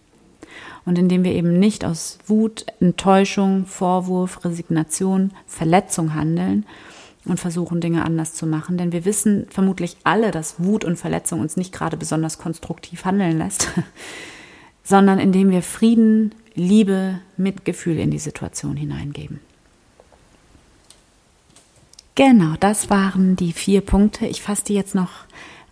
Und 0.85 0.97
indem 0.97 1.23
wir 1.23 1.33
eben 1.33 1.59
nicht 1.59 1.83
aus 1.83 2.19
Wut, 2.25 2.65
Enttäuschung, 2.79 3.65
Vorwurf, 3.65 4.45
Resignation, 4.45 5.31
Verletzung 5.45 6.13
handeln 6.13 6.65
und 7.25 7.39
versuchen, 7.39 7.81
Dinge 7.81 8.05
anders 8.05 8.33
zu 8.33 8.47
machen. 8.47 8.77
Denn 8.77 8.93
wir 8.93 9.03
wissen 9.03 9.47
vermutlich 9.49 9.97
alle, 10.05 10.31
dass 10.31 10.63
Wut 10.63 10.85
und 10.85 10.97
Verletzung 10.97 11.41
uns 11.41 11.57
nicht 11.57 11.73
gerade 11.73 11.97
besonders 11.97 12.37
konstruktiv 12.37 13.03
handeln 13.03 13.37
lässt, 13.37 13.67
sondern 14.87 15.19
indem 15.19 15.51
wir 15.51 15.61
Frieden, 15.61 16.33
Liebe, 16.55 17.19
Mitgefühl 17.35 17.99
in 17.99 18.09
die 18.09 18.19
Situation 18.19 18.77
hineingeben. 18.77 19.41
Genau, 22.15 22.53
das 22.61 22.89
waren 22.89 23.35
die 23.35 23.51
vier 23.51 23.81
Punkte. 23.81 24.25
Ich 24.27 24.41
fasse 24.41 24.63
die 24.63 24.73
jetzt 24.73 24.95
noch 24.95 25.09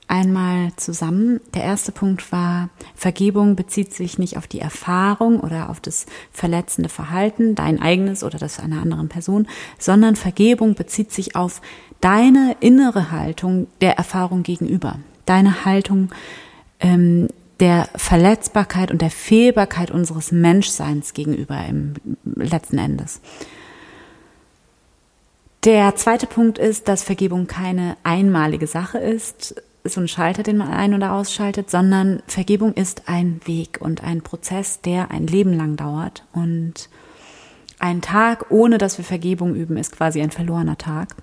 einmal 0.10 0.74
zusammen. 0.76 1.40
Der 1.54 1.64
erste 1.64 1.94
Punkt 1.94 2.30
war, 2.34 2.70
Vergebung 2.94 3.56
bezieht 3.56 3.94
sich 3.94 4.20
nicht 4.20 4.36
auf 4.38 4.48
die 4.48 4.60
Erfahrung 4.60 5.40
oder 5.40 5.70
auf 5.70 5.80
das 5.80 6.06
verletzende 6.32 6.90
Verhalten, 6.90 7.56
dein 7.56 7.82
eigenes 7.82 8.22
oder 8.22 8.38
das 8.38 8.60
einer 8.60 8.82
anderen 8.82 9.08
Person, 9.08 9.48
sondern 9.80 10.18
Vergebung 10.18 10.76
bezieht 10.76 11.14
sich 11.14 11.38
auf 11.38 11.62
deine 12.02 12.58
innere 12.60 13.12
Haltung 13.12 13.68
der 13.80 13.98
Erfahrung 13.98 14.44
gegenüber, 14.44 15.00
deine 15.26 15.64
Haltung 15.64 16.10
ähm, 16.82 17.30
der 17.60 17.90
Verletzbarkeit 17.96 18.92
und 18.92 19.02
der 19.02 19.12
Fehlbarkeit 19.12 19.92
unseres 19.92 20.32
Menschseins 20.32 21.14
gegenüber 21.14 21.64
im 21.66 21.94
letzten 22.24 22.78
Endes. 22.78 23.22
Der 25.64 25.96
zweite 25.96 26.28
Punkt 26.28 26.60
ist, 26.60 26.88
dass 26.88 27.04
Vergebung 27.04 27.48
keine 27.48 27.98
einmalige 28.04 28.68
Sache 28.68 29.00
ist, 29.00 29.56
so 29.84 30.02
ein 30.02 30.08
Schalter, 30.08 30.44
den 30.44 30.58
man 30.58 30.70
ein- 30.72 30.94
oder 30.94 31.14
ausschaltet, 31.14 31.70
sondern 31.70 32.22
Vergebung 32.28 32.74
ist 32.74 33.04
ein 33.08 33.40
Weg 33.46 33.80
und 33.80 34.04
ein 34.04 34.22
Prozess, 34.22 34.82
der 34.82 35.12
ein 35.12 35.28
Leben 35.28 35.54
lang 35.54 35.76
dauert. 35.76 36.24
Und 36.34 36.90
ein 37.80 38.02
Tag, 38.02 38.52
ohne 38.52 38.78
dass 38.78 38.98
wir 38.98 39.06
Vergebung 39.06 39.56
üben, 39.56 39.78
ist 39.78 39.96
quasi 39.96 40.22
ein 40.22 40.32
verlorener 40.32 40.78
Tag. 40.78 41.16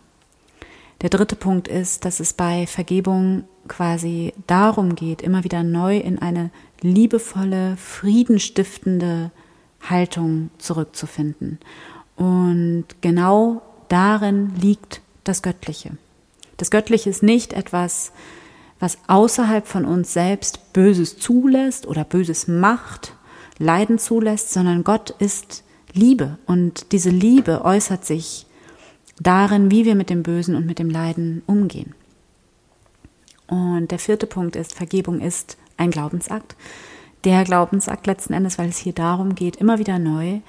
Der 1.03 1.11
dritte 1.11 1.35
Punkt 1.35 1.67
ist, 1.67 2.05
dass 2.05 2.21
es 2.21 2.33
bei 2.33 2.67
Vergebung 2.69 3.45
quasi 3.67 4.33
darum 4.47 4.95
geht, 4.95 5.21
immer 5.21 5.43
wieder 5.43 5.65
neu 5.65 5.99
in 5.99 6.21
eine 6.21 6.51
liebevolle, 6.81 7.77
friedenstiftende 7.77 9.33
Haltung 9.81 10.51
zurückzufinden. 10.59 11.59
Und 12.15 12.85
genau 13.01 13.63
darin 13.89 14.55
liegt 14.61 15.01
das 15.25 15.43
Göttliche. 15.43 15.97
Das 16.57 16.71
Göttliche 16.71 17.11
ist 17.11 17.25
nicht 17.25 17.53
etwas, 17.53 18.13
was 18.79 18.99
außerhalb 19.09 19.67
von 19.67 19.85
uns 19.85 20.13
selbst 20.13 20.73
Böses 20.73 21.19
zulässt 21.19 21.87
oder 21.87 22.05
Böses 22.05 22.47
macht, 22.47 23.15
Leiden 23.59 23.99
zulässt, 23.99 24.53
sondern 24.53 24.85
Gott 24.85 25.11
ist 25.19 25.65
Liebe 25.93 26.39
und 26.47 26.93
diese 26.93 27.11
Liebe 27.11 27.65
äußert 27.65 28.05
sich 28.05 28.47
darin, 29.23 29.71
wie 29.71 29.85
wir 29.85 29.95
mit 29.95 30.11
dem 30.11 30.23
Bösen 30.23 30.55
und 30.55 30.67
mit 30.67 30.79
dem 30.79 30.91
Leiden 30.91 31.43
umgehen. 31.47 31.95
Und 33.47 33.91
der 33.91 33.99
vierte 33.99 34.27
Punkt 34.27 34.57
ist, 34.57 34.75
Vergebung 34.75 35.21
ist 35.21 35.57
ein 35.77 35.91
Glaubensakt. 35.91 36.57
Der 37.25 37.45
Glaubensakt 37.45 38.07
letzten 38.07 38.33
Endes, 38.33 38.59
weil 38.59 38.69
es 38.69 38.79
hier 38.79 38.93
darum 38.95 39.35
geht, 39.35 39.57
immer 39.57 39.79
wieder 39.79 39.99
neu 39.99 40.41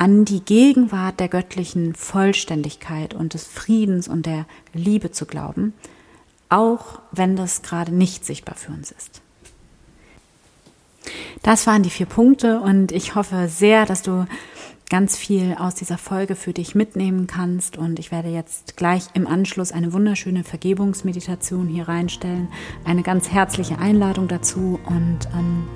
an 0.00 0.24
die 0.24 0.40
Gegenwart 0.40 1.20
der 1.20 1.28
göttlichen 1.28 1.94
Vollständigkeit 1.94 3.12
und 3.12 3.34
des 3.34 3.46
Friedens 3.46 4.08
und 4.08 4.24
der 4.24 4.46
Liebe 4.72 5.10
zu 5.10 5.26
glauben, 5.26 5.74
auch 6.48 7.00
wenn 7.12 7.36
das 7.36 7.60
gerade 7.60 7.94
nicht 7.94 8.24
sichtbar 8.24 8.56
für 8.56 8.72
uns 8.72 8.92
ist. 8.92 9.20
Das 11.42 11.66
waren 11.66 11.82
die 11.82 11.90
vier 11.90 12.06
Punkte 12.06 12.60
und 12.60 12.92
ich 12.92 13.14
hoffe 13.14 13.48
sehr, 13.48 13.84
dass 13.84 14.00
du 14.00 14.26
ganz 14.90 15.16
viel 15.16 15.54
aus 15.58 15.76
dieser 15.76 15.96
Folge 15.96 16.34
für 16.34 16.52
dich 16.52 16.74
mitnehmen 16.74 17.28
kannst. 17.28 17.78
Und 17.78 17.98
ich 17.98 18.10
werde 18.10 18.28
jetzt 18.28 18.76
gleich 18.76 19.04
im 19.14 19.26
Anschluss 19.26 19.72
eine 19.72 19.92
wunderschöne 19.92 20.44
Vergebungsmeditation 20.44 21.68
hier 21.68 21.88
reinstellen. 21.88 22.48
Eine 22.84 23.02
ganz 23.02 23.30
herzliche 23.30 23.78
Einladung 23.78 24.26
dazu. 24.26 24.80
Und 24.84 25.20
ähm, 25.32 25.68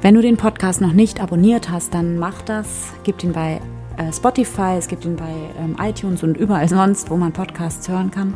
wenn 0.00 0.14
du 0.14 0.22
den 0.22 0.36
Podcast 0.36 0.80
noch 0.80 0.92
nicht 0.92 1.20
abonniert 1.20 1.68
hast, 1.68 1.92
dann 1.94 2.16
mach 2.16 2.42
das. 2.42 2.92
Gib 3.02 3.22
ihn 3.24 3.32
bei 3.32 3.60
äh, 3.96 4.12
Spotify, 4.12 4.76
es 4.78 4.86
gibt 4.86 5.04
ihn 5.04 5.16
bei 5.16 5.32
ähm, 5.58 5.76
iTunes 5.80 6.22
und 6.22 6.36
überall 6.36 6.68
sonst, 6.68 7.10
wo 7.10 7.16
man 7.16 7.32
Podcasts 7.32 7.88
hören 7.88 8.12
kann. 8.12 8.34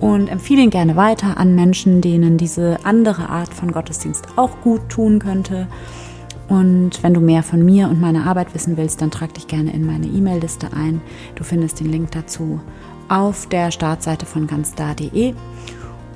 Und 0.00 0.26
empfehle 0.26 0.62
ihn 0.62 0.70
gerne 0.70 0.96
weiter 0.96 1.36
an 1.38 1.54
Menschen, 1.54 2.00
denen 2.00 2.36
diese 2.36 2.78
andere 2.82 3.28
Art 3.28 3.54
von 3.54 3.70
Gottesdienst 3.70 4.26
auch 4.34 4.60
gut 4.62 4.88
tun 4.88 5.20
könnte. 5.20 5.68
Und 6.48 7.02
wenn 7.02 7.14
du 7.14 7.20
mehr 7.20 7.42
von 7.42 7.64
mir 7.64 7.88
und 7.88 8.00
meiner 8.00 8.26
Arbeit 8.26 8.54
wissen 8.54 8.76
willst, 8.76 9.00
dann 9.00 9.10
trag 9.10 9.34
dich 9.34 9.46
gerne 9.46 9.72
in 9.72 9.86
meine 9.86 10.06
E-Mail-Liste 10.06 10.68
ein. 10.74 11.00
Du 11.34 11.44
findest 11.44 11.80
den 11.80 11.90
Link 11.90 12.10
dazu 12.10 12.60
auf 13.08 13.46
der 13.48 13.70
Startseite 13.70 14.26
von 14.26 14.46
ganzda.de. 14.46 15.34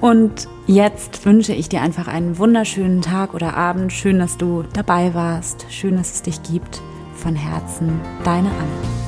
Und 0.01 0.49
jetzt 0.67 1.25
wünsche 1.25 1.55
ich 1.55 1.69
dir 1.69 1.81
einfach 1.81 2.07
einen 2.07 2.39
wunderschönen 2.39 3.03
Tag 3.03 3.35
oder 3.35 3.57
Abend. 3.57 3.93
Schön, 3.93 4.19
dass 4.19 4.37
du 4.37 4.65
dabei 4.73 5.15
warst. 5.15 5.67
Schön, 5.71 5.97
dass 5.97 6.15
es 6.15 6.23
dich 6.23 6.43
gibt. 6.43 6.83
Von 7.15 7.35
Herzen, 7.35 8.01
deine 8.25 8.49
Anne. 8.51 9.06